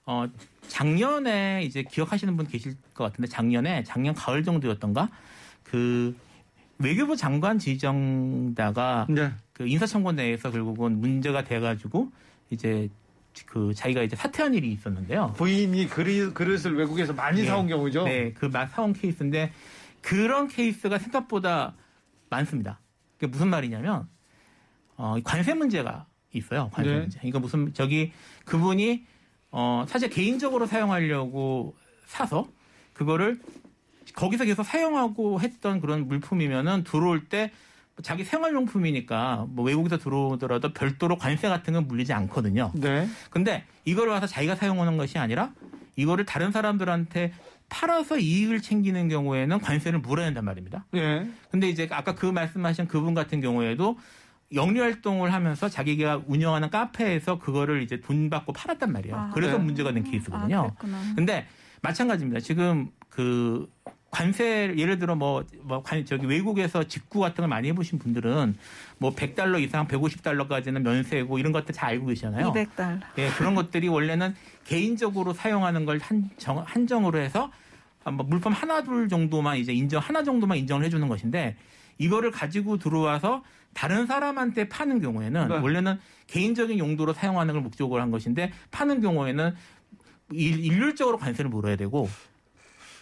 어 0.05 0.27
작년에 0.67 1.63
이제 1.63 1.83
기억하시는 1.83 2.35
분 2.37 2.47
계실 2.47 2.75
것 2.93 3.05
같은데 3.05 3.27
작년에 3.27 3.83
작년 3.83 4.13
가을 4.13 4.43
정도였던가 4.43 5.09
그 5.63 6.15
외교부 6.77 7.15
장관 7.15 7.57
지정자가 7.57 9.07
네. 9.09 9.31
그 9.53 9.67
인사청문 9.67 10.17
내에서 10.17 10.51
결국은 10.51 10.99
문제가 10.99 11.43
돼가지고 11.43 12.11
이제 12.49 12.89
그 13.45 13.73
자기가 13.73 14.03
이제 14.03 14.15
사퇴한 14.15 14.53
일이 14.53 14.71
있었는데요. 14.71 15.33
부인이 15.37 15.87
그리, 15.87 16.31
그릇을 16.33 16.77
외국에서 16.77 17.13
많이 17.13 17.41
네. 17.41 17.47
사온 17.47 17.67
경우죠. 17.67 18.03
네, 18.05 18.31
그막 18.33 18.69
사온 18.69 18.93
케이스인데 18.93 19.51
그런 20.01 20.47
케이스가 20.47 20.99
생각보다 20.99 21.73
많습니다. 22.29 22.79
그게 23.17 23.27
무슨 23.27 23.49
말이냐면 23.49 24.07
어, 24.97 25.15
관세 25.23 25.53
문제가 25.53 26.05
있어요. 26.31 26.69
관세 26.71 26.91
네. 26.91 26.99
문제. 26.99 27.19
그러니까 27.19 27.39
무슨 27.39 27.73
저기 27.73 28.11
그분이 28.45 29.05
어, 29.57 29.85
사실 29.87 30.09
개인적으로 30.09 30.65
사용하려고 30.65 31.75
사서 32.07 32.45
그거를 32.91 33.39
거기서 34.13 34.43
계속 34.43 34.63
사용하고 34.63 35.39
했던 35.39 35.79
그런 35.79 36.09
물품이면은 36.09 36.83
들어올 36.83 37.29
때 37.29 37.51
자기 38.03 38.25
생활용품이니까 38.25 39.45
뭐 39.47 39.63
외국에서 39.63 39.97
들어오더라도 39.97 40.73
별도로 40.73 41.17
관세 41.17 41.47
같은 41.47 41.71
건 41.71 41.87
물리지 41.87 42.11
않거든요. 42.11 42.73
네. 42.75 43.07
근데 43.29 43.63
이걸 43.85 44.09
와서 44.09 44.27
자기가 44.27 44.57
사용하는 44.57 44.97
것이 44.97 45.17
아니라 45.17 45.53
이거를 45.95 46.25
다른 46.25 46.51
사람들한테 46.51 47.31
팔아서 47.69 48.19
이익을 48.19 48.61
챙기는 48.61 49.07
경우에는 49.07 49.61
관세를 49.61 49.99
물어야 49.99 50.25
한단 50.25 50.43
말입니다. 50.43 50.83
네. 50.91 51.29
근데 51.49 51.69
이제 51.69 51.87
아까 51.91 52.13
그 52.13 52.25
말씀하신 52.25 52.89
그분 52.89 53.13
같은 53.13 53.39
경우에도 53.39 53.97
영리 54.53 54.79
활동을 54.79 55.33
하면서 55.33 55.69
자기가 55.69 56.23
운영하는 56.27 56.69
카페에서 56.69 57.39
그거를 57.39 57.81
이제 57.81 57.99
돈 57.99 58.29
받고 58.29 58.53
팔았단 58.53 58.91
말이에요. 58.91 59.15
아. 59.15 59.31
그래서 59.33 59.57
네. 59.57 59.63
문제가 59.63 59.91
된 59.91 60.05
아, 60.05 60.09
케이스거든요. 60.09 60.61
그랬구나. 60.63 61.15
근데 61.15 61.47
마찬가지입니다. 61.81 62.39
지금 62.39 62.89
그 63.09 63.69
관세 64.11 64.73
예를 64.77 64.97
들어 64.97 65.15
뭐, 65.15 65.43
뭐 65.63 65.83
관, 65.83 66.05
저기 66.05 66.25
외국에서 66.25 66.83
직구 66.85 67.19
같은 67.19 67.41
걸 67.41 67.47
많이 67.49 67.67
해보신 67.67 67.99
분들은 67.99 68.55
뭐 68.97 69.13
100달러 69.13 69.61
이상 69.61 69.87
150달러까지는 69.87 70.79
면세고 70.79 71.37
이런 71.37 71.51
것들 71.51 71.73
잘 71.73 71.89
알고 71.89 72.05
계시잖아요. 72.07 72.53
200달러. 72.53 73.01
예, 73.17 73.29
그런 73.31 73.55
것들이 73.55 73.89
원래는 73.89 74.35
개인적으로 74.63 75.33
사용하는 75.33 75.85
걸 75.85 75.99
한정, 75.99 76.63
한정으로 76.65 77.19
해서 77.19 77.51
뭐 78.05 78.25
물품 78.25 78.53
하나 78.53 78.83
둘 78.83 79.09
정도만 79.09 79.57
이제 79.57 79.73
인정 79.73 79.99
하나 80.01 80.23
정도만 80.23 80.59
인정을 80.59 80.85
해주는 80.85 81.05
것인데 81.07 81.57
이거를 81.97 82.31
가지고 82.31 82.77
들어와서 82.77 83.43
다른 83.73 84.05
사람한테 84.05 84.69
파는 84.69 85.01
경우에는 85.01 85.47
네. 85.49 85.57
원래는 85.57 85.99
개인적인 86.27 86.77
용도로 86.79 87.13
사용하는 87.13 87.53
걸 87.53 87.61
목적으로 87.61 88.01
한 88.01 88.11
것인데 88.11 88.51
파는 88.71 89.01
경우에는 89.01 89.53
일- 90.31 90.59
일률적으로 90.65 91.17
관세를 91.17 91.49
물어야 91.49 91.75
되고 91.75 92.09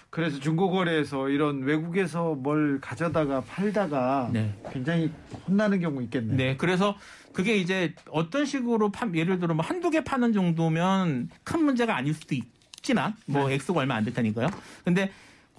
그래서 0.10 0.40
중고 0.40 0.70
거래에서 0.70 1.30
이런 1.30 1.64
외국에서 1.64 2.36
뭘 2.36 2.80
가져다가 2.80 3.42
팔다가 3.42 4.30
네. 4.32 4.54
굉장히 4.72 5.12
혼나는 5.48 5.80
경우 5.80 6.04
있겠네요. 6.04 6.38
네, 6.38 6.56
그래서 6.56 6.96
그게 7.34 7.56
이제 7.58 7.96
어떤 8.12 8.46
식으로 8.46 8.92
파, 8.92 9.10
예를 9.12 9.40
들어 9.40 9.56
뭐 9.56 9.66
한두 9.66 9.90
개 9.90 10.04
파는 10.04 10.34
정도면 10.34 11.30
큰 11.44 11.64
문제가 11.66 11.96
아닐 11.96 12.14
수도 12.14 12.36
있지만 12.36 13.16
뭐 13.26 13.48
네. 13.48 13.56
액수가 13.56 13.80
얼마 13.80 13.96
안 13.96 14.06
됐다니까요. 14.06 14.50
근데 14.86 15.12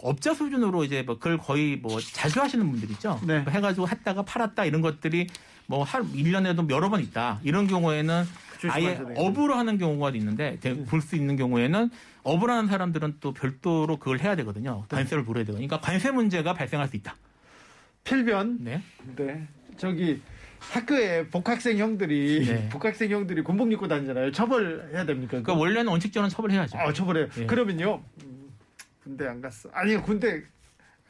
업자 0.02 0.34
수준으로 0.34 0.84
이제 0.84 1.02
뭐 1.02 1.18
그걸 1.18 1.38
거의 1.38 1.76
뭐 1.76 2.00
자주 2.00 2.40
하시는 2.40 2.68
분들 2.70 2.90
있죠. 2.92 3.20
네. 3.26 3.40
뭐 3.40 3.52
해가지고 3.52 3.88
했다가 3.88 4.22
팔았다 4.22 4.64
이런 4.64 4.80
것들이 4.80 5.28
뭐한 5.66 6.12
1년에도 6.12 6.68
여러 6.70 6.90
번 6.90 7.00
있다. 7.00 7.40
이런 7.42 7.66
경우에는 7.66 8.24
아예. 8.70 9.00
업으로 9.16 9.54
하는 9.54 9.78
경우가 9.78 10.10
있는데 10.10 10.58
볼수 10.88 11.16
있는 11.16 11.36
경우에는 11.36 11.90
업을 12.22 12.50
하는 12.50 12.66
사람들은 12.68 13.16
또 13.20 13.32
별도로 13.32 13.98
그걸 13.98 14.20
해야 14.20 14.36
되거든요. 14.36 14.84
관세를 14.88 15.24
물어야 15.24 15.44
되거든요. 15.44 15.66
그러니까 15.66 15.86
관세 15.86 16.10
문제가 16.10 16.54
발생할 16.54 16.88
수 16.88 16.96
있다. 16.96 17.16
필변. 18.04 18.58
네. 18.60 18.82
네. 19.16 19.46
저기 19.76 20.20
학교에 20.58 21.26
복학생 21.28 21.78
형들이 21.78 22.46
네. 22.46 22.68
복학생 22.72 23.10
형들이 23.10 23.42
군복 23.42 23.72
입고 23.72 23.88
다니잖아요. 23.88 24.32
처벌해야 24.32 25.04
됩니까? 25.04 25.28
그러니까 25.30 25.54
원래는 25.54 25.90
원칙적으로 25.90 26.28
처벌해야죠. 26.30 26.78
아, 26.78 26.92
처벌해요. 26.92 27.28
예. 27.38 27.46
그러면요. 27.46 28.02
음, 29.04 29.16
군대 29.16 29.26
안 29.26 29.40
갔어. 29.40 29.68
아니 29.72 29.96
군대 29.96 30.42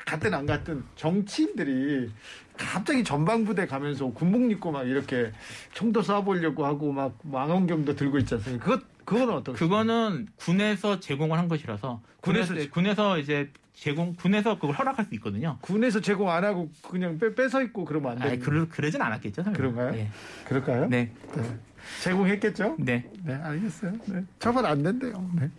갔든 0.04 0.34
안 0.34 0.44
갔든 0.46 0.84
정치인들이 0.96 2.10
갑자기 2.56 3.02
전방부대 3.04 3.66
가면서 3.66 4.06
군복 4.10 4.50
입고 4.50 4.70
막 4.72 4.84
이렇게 4.84 5.32
총도 5.72 6.02
쏴보려고 6.02 6.62
하고 6.62 6.92
막 6.92 7.18
망원경도 7.22 7.94
들고 7.96 8.18
있지 8.18 8.34
않습니까? 8.34 8.64
그것 8.64 8.82
그건 9.04 9.30
어떻게? 9.30 9.58
그거는 9.58 10.28
군에서 10.36 11.00
제공을 11.00 11.38
한 11.38 11.48
것이라서 11.48 12.02
군에서 12.20 12.54
군에서 12.70 13.18
이제 13.18 13.50
제공 13.74 14.14
군에서 14.14 14.54
그걸 14.54 14.72
허락할 14.72 15.04
수 15.06 15.14
있거든요. 15.16 15.58
군에서 15.60 16.00
제공 16.00 16.30
안 16.30 16.44
하고 16.44 16.70
그냥 16.88 17.18
빼, 17.18 17.34
뺏어 17.34 17.62
입고 17.62 17.84
그러면 17.84 18.12
안 18.12 18.18
되는 18.18 18.38
그러, 18.40 18.68
그러진 18.68 19.02
않았겠죠. 19.02 19.42
설마. 19.42 19.56
그런가요? 19.56 19.94
예. 19.94 20.08
그럴까요? 20.46 20.86
네, 20.86 21.12
네. 21.34 21.58
제공했겠죠? 22.02 22.76
네. 22.78 23.08
네, 23.22 23.34
알겠어요. 23.34 23.92
네. 24.06 24.24
처벌 24.38 24.66
안 24.66 24.82
된대요. 24.82 25.30
네. 25.34 25.50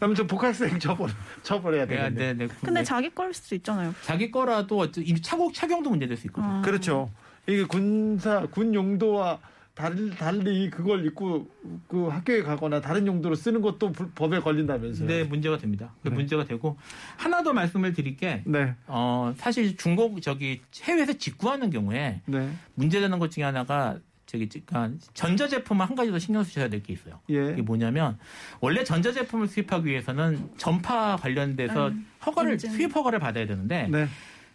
아무튼 0.00 0.26
복학생 0.26 0.78
처벌 0.78 1.10
처벌해야 1.42 1.86
네, 1.86 1.96
되겠네. 1.96 2.32
네, 2.34 2.46
네. 2.46 2.54
근데 2.62 2.80
네. 2.80 2.84
자기 2.84 3.10
거일 3.10 3.32
수도 3.34 3.54
있잖아요. 3.54 3.94
자기 4.04 4.30
거라도 4.30 4.90
착옥 5.22 5.54
착용도 5.54 5.90
문제될 5.90 6.16
수 6.16 6.26
있거든요. 6.28 6.52
아. 6.54 6.62
그렇죠. 6.62 7.10
이게 7.46 7.64
군사 7.64 8.44
군 8.46 8.74
용도와 8.74 9.38
달리, 9.74 10.10
달리 10.16 10.70
그걸 10.70 11.04
입고 11.04 11.46
그 11.86 12.06
학교에 12.08 12.42
가거나 12.42 12.80
다른 12.80 13.06
용도로 13.06 13.34
쓰는 13.34 13.60
것도 13.60 13.92
불- 13.92 14.10
법에 14.14 14.40
걸린다면서요. 14.40 15.06
네, 15.06 15.22
문제가 15.24 15.58
됩니다. 15.58 15.92
그 16.02 16.08
네. 16.08 16.14
문제가 16.14 16.44
되고 16.44 16.78
하나 17.18 17.42
더 17.42 17.52
말씀을 17.52 17.92
드릴 17.92 18.16
게 18.16 18.42
네. 18.46 18.74
어, 18.86 19.34
사실 19.36 19.76
중국 19.76 20.22
저기 20.22 20.62
해외에서 20.82 21.12
직구하는 21.12 21.68
경우에 21.68 22.22
네. 22.24 22.50
문제되는 22.74 23.18
것 23.18 23.30
중에 23.30 23.44
하나가 23.44 23.98
저기 24.26 24.48
그러니까 24.48 24.90
전자 25.14 25.46
제품을 25.48 25.86
한 25.88 25.94
가지 25.96 26.10
더 26.10 26.18
신경 26.18 26.42
쓰셔야 26.42 26.68
될 26.68 26.82
게 26.82 26.92
있어요. 26.92 27.20
예. 27.30 27.52
이게 27.52 27.62
뭐냐면 27.62 28.18
원래 28.60 28.82
전자 28.84 29.12
제품을 29.12 29.46
수입하기 29.48 29.86
위해서는 29.88 30.50
전파 30.58 31.16
관련돼서 31.16 31.88
음, 31.88 32.06
허가를 32.26 32.52
인증. 32.52 32.70
수입 32.72 32.94
허가를 32.94 33.18
받아야 33.20 33.46
되는데 33.46 33.86
네. 33.88 34.08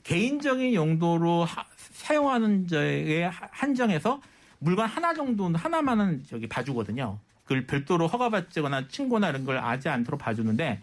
개인적인 0.03 0.73
용도로 0.73 1.45
하- 1.45 1.65
사용하는 1.77 2.67
저에 2.67 3.23
하- 3.23 3.47
한정해서 3.51 4.21
물건 4.59 4.87
하나 4.87 5.13
정도는 5.13 5.59
하나만은 5.59 6.23
저기 6.27 6.47
봐주거든요. 6.47 7.19
그걸 7.43 7.65
별도로 7.65 8.07
허가받거나 8.07 8.87
친구나 8.89 9.29
이런 9.29 9.45
걸 9.45 9.57
하지 9.57 9.89
않도록 9.89 10.19
봐주는데 10.19 10.81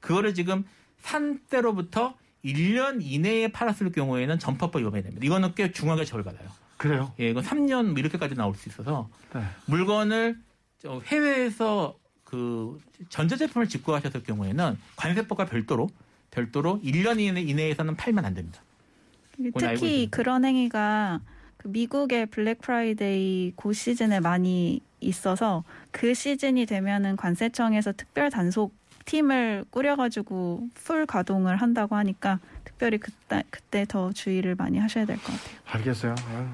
그거를 0.00 0.34
지금 0.34 0.64
산 0.98 1.38
때로부터 1.48 2.14
1년 2.44 2.98
이내에 3.02 3.48
팔았을 3.48 3.90
경우에는 3.92 4.38
전파법 4.38 4.82
위반이 4.82 5.02
됩니다. 5.02 5.24
이거는 5.24 5.54
꽤 5.54 5.72
중하게 5.72 6.04
처벌받아요. 6.04 6.48
그래요. 6.76 7.12
예, 7.20 7.30
이건 7.30 7.42
3년 7.42 7.86
뭐 7.86 7.98
이렇게까지 7.98 8.34
나올 8.34 8.54
수 8.54 8.68
있어서 8.68 9.08
네. 9.34 9.42
물건을 9.66 10.38
저 10.78 11.00
해외에서 11.06 11.96
그 12.24 12.80
전자제품을 13.08 13.68
직구하셨을 13.68 14.22
경우에는 14.24 14.78
관세법과 14.96 15.46
별도로 15.46 15.88
별도로 16.30 16.80
1년 16.82 17.20
이내 17.20 17.40
이내에서는 17.40 17.96
팔면 17.96 18.24
안 18.24 18.34
됩니다. 18.34 18.60
특히. 19.58 20.08
그런 20.10 20.44
행위가 20.44 21.20
그 21.56 21.68
미국의 21.68 22.26
블랙 22.26 22.60
프라이데이 22.60 23.52
고 23.54 23.72
시즌에 23.72 24.20
많이 24.20 24.80
있어서 25.00 25.64
그 25.90 26.14
시즌이 26.14 26.66
되면은 26.66 27.16
관세청에서 27.16 27.92
특별 27.92 28.30
단속 28.30 28.74
팀을 29.06 29.64
꾸려가지고 29.70 30.68
풀 30.74 31.06
가동을 31.06 31.56
한다고 31.56 31.96
하니까 31.96 32.38
특별히 32.64 32.98
그때 32.98 33.42
그때 33.50 33.86
더 33.88 34.12
주의를 34.12 34.54
많이 34.56 34.78
하셔야 34.78 35.06
될 35.06 35.16
것 35.16 35.24
같아요. 35.32 35.56
알겠어요. 35.66 36.14
아유, 36.28 36.46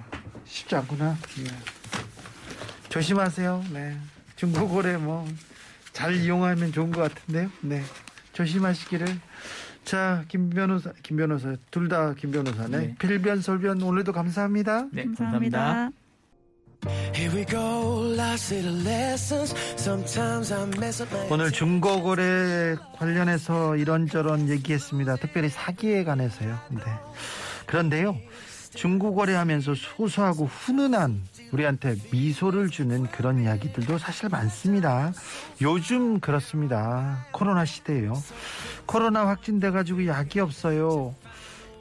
쉽지 0.44 0.76
않구나. 0.76 1.16
네. 1.38 1.50
조심하세요. 2.88 3.64
네. 3.72 3.96
중고거래 4.37 4.97
뭐 4.96 5.26
잘 5.92 6.14
이용하면 6.14 6.72
좋은 6.72 6.90
것 6.90 7.03
같은데요. 7.12 7.50
네. 7.61 7.82
조심하시기를. 8.32 9.07
자, 9.84 10.24
김 10.28 10.48
변호사, 10.48 10.90
김 11.03 11.18
변호사, 11.18 11.55
둘 11.70 11.88
다 11.90 12.14
김 12.14 12.30
변호사네. 12.30 12.78
네. 12.78 12.94
필변 12.98 13.42
설변 13.42 13.82
오늘도 13.82 14.12
감사합니다. 14.12 14.86
네, 14.90 15.05
감사합니다. 15.05 15.59
감사합니다. 15.59 16.01
오늘 21.30 21.53
중고거래 21.53 22.76
관련해서 22.97 23.76
이런저런 23.76 24.49
얘기했습니다. 24.49 25.16
특별히 25.16 25.49
사기에 25.49 26.05
관해서요. 26.05 26.59
네. 26.70 26.83
그런데요. 27.66 28.16
중고거래 28.74 29.35
하면서 29.35 29.74
소소하고 29.74 30.47
훈훈한 30.47 31.22
우리한테 31.53 31.97
미소를 32.11 32.70
주는 32.70 33.07
그런 33.11 33.43
이야기들도 33.43 33.99
사실 33.99 34.28
많습니다. 34.30 35.12
요즘 35.61 36.20
그렇습니다. 36.20 37.26
코로나 37.33 37.64
시대예요. 37.64 38.14
코로나 38.87 39.28
확진돼가지고 39.28 40.07
약이 40.07 40.41
없어요. 40.41 41.14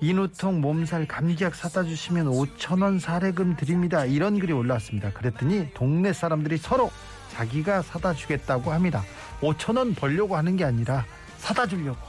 인후통, 0.02 0.62
몸살, 0.62 1.08
감기약 1.08 1.54
사다 1.54 1.84
주시면 1.84 2.26
5천 2.26 2.82
원 2.82 2.98
사례금 2.98 3.56
드립니다. 3.56 4.04
이런 4.04 4.40
글이 4.40 4.52
올라왔습니다. 4.52 5.12
그랬더니 5.12 5.70
동네 5.76 6.12
사람들이 6.12 6.58
서로 6.58 6.92
자기가 7.30 7.84
사다 7.84 8.16
주겠다고 8.16 8.72
합니다. 8.72 9.04
5천 9.42 9.78
원 9.78 9.94
벌려고 9.94 10.36
하는 10.36 10.58
게 10.58 10.66
아니라 10.66 11.06
사다 11.38 11.68
주려고. 11.68 12.00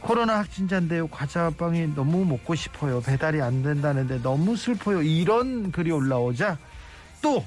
코로나 0.00 0.38
확진자인데요. 0.38 1.08
과자빵이 1.08 1.94
너무 1.94 2.24
먹고 2.24 2.54
싶어요. 2.54 3.02
배달이 3.02 3.42
안 3.42 3.62
된다는데 3.62 4.22
너무 4.22 4.56
슬퍼요. 4.56 5.02
이런 5.02 5.70
글이 5.70 5.90
올라오자 5.90 6.56
또 7.20 7.44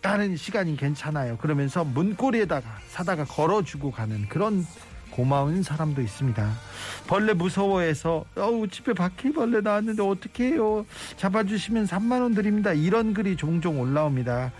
다른 0.00 0.36
시간이 0.36 0.78
괜찮아요. 0.78 1.36
그러면서 1.36 1.84
문고리에다가 1.84 2.66
사다가 2.88 3.24
걸어주고 3.24 3.90
가는 3.90 4.26
그런 4.28 4.66
고마운 5.14 5.62
사람도 5.62 6.02
있습니다. 6.02 6.52
벌레 7.06 7.34
무서워해서 7.34 8.24
어우 8.36 8.66
집에 8.66 8.92
바퀴벌레 8.92 9.60
나왔는데 9.60 10.02
어떻게 10.02 10.48
해요? 10.48 10.84
잡아주시면 11.16 11.86
3만 11.86 12.20
원 12.20 12.34
드립니다. 12.34 12.72
이런 12.72 13.14
글이 13.14 13.36
종종 13.36 13.80
올라옵니다. 13.80 14.50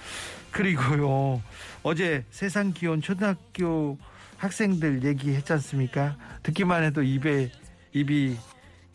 그리고요 0.52 1.42
어제 1.82 2.24
세상 2.30 2.72
기온 2.72 3.02
초등학교 3.02 3.98
학생들 4.36 5.02
얘기했지 5.02 5.52
않습니까? 5.54 6.16
듣기만 6.44 6.84
해도 6.84 7.02
입에 7.02 7.50
입이 7.92 8.36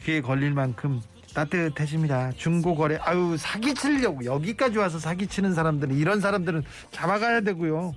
귀에 0.02 0.22
걸릴 0.22 0.54
만큼 0.54 1.02
따뜻해집니다. 1.34 2.32
중고거래 2.38 3.00
아유 3.02 3.36
사기치려고 3.38 4.24
여기까지 4.24 4.78
와서 4.78 4.98
사기치는 4.98 5.54
사람들은 5.54 5.94
이런 5.98 6.22
사람들은 6.22 6.64
잡아가야 6.92 7.42
되고요. 7.42 7.94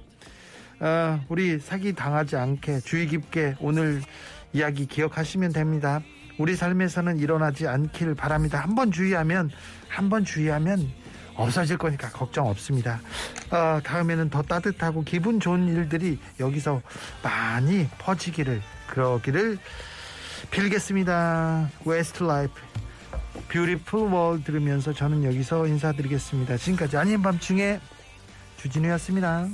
아, 0.81 1.21
우리 1.29 1.59
사기 1.59 1.93
당하지 1.93 2.37
않게 2.37 2.81
주의 2.81 3.07
깊게 3.07 3.57
오늘 3.61 4.03
이야기 4.53 4.87
기억하시면 4.87 5.53
됩니다. 5.53 6.01
우리 6.39 6.57
삶에서는 6.57 7.19
일어나지 7.19 7.67
않길 7.69 8.15
바랍니다. 8.15 8.59
한번 8.61 8.91
주의하면 8.91 9.51
한번 9.89 10.25
주의하면 10.25 10.91
없어질 11.35 11.79
거니까 11.79 12.11
걱정 12.11 12.47
없습니다. 12.49 13.01
아, 13.51 13.81
다음에는 13.85 14.31
더 14.31 14.43
따뜻하고 14.43 15.05
기분 15.05 15.41
좋은 15.41 15.69
일들이 15.69 16.19
여기서 16.41 16.83
많이 17.23 17.87
퍼지기를 17.99 18.61
그러기를 18.89 19.59
빌겠습니다. 20.51 21.71
Westlife 21.85 22.53
Beautiful 23.49 24.13
World 24.13 24.43
들으면서 24.43 24.93
저는 24.93 25.25
여기서 25.25 25.67
인사드리겠습니다. 25.67 26.57
지금까지 26.57 26.97
아닌 26.97 27.23
밤중에 27.23 27.81
주진우였습니다. 28.57 29.49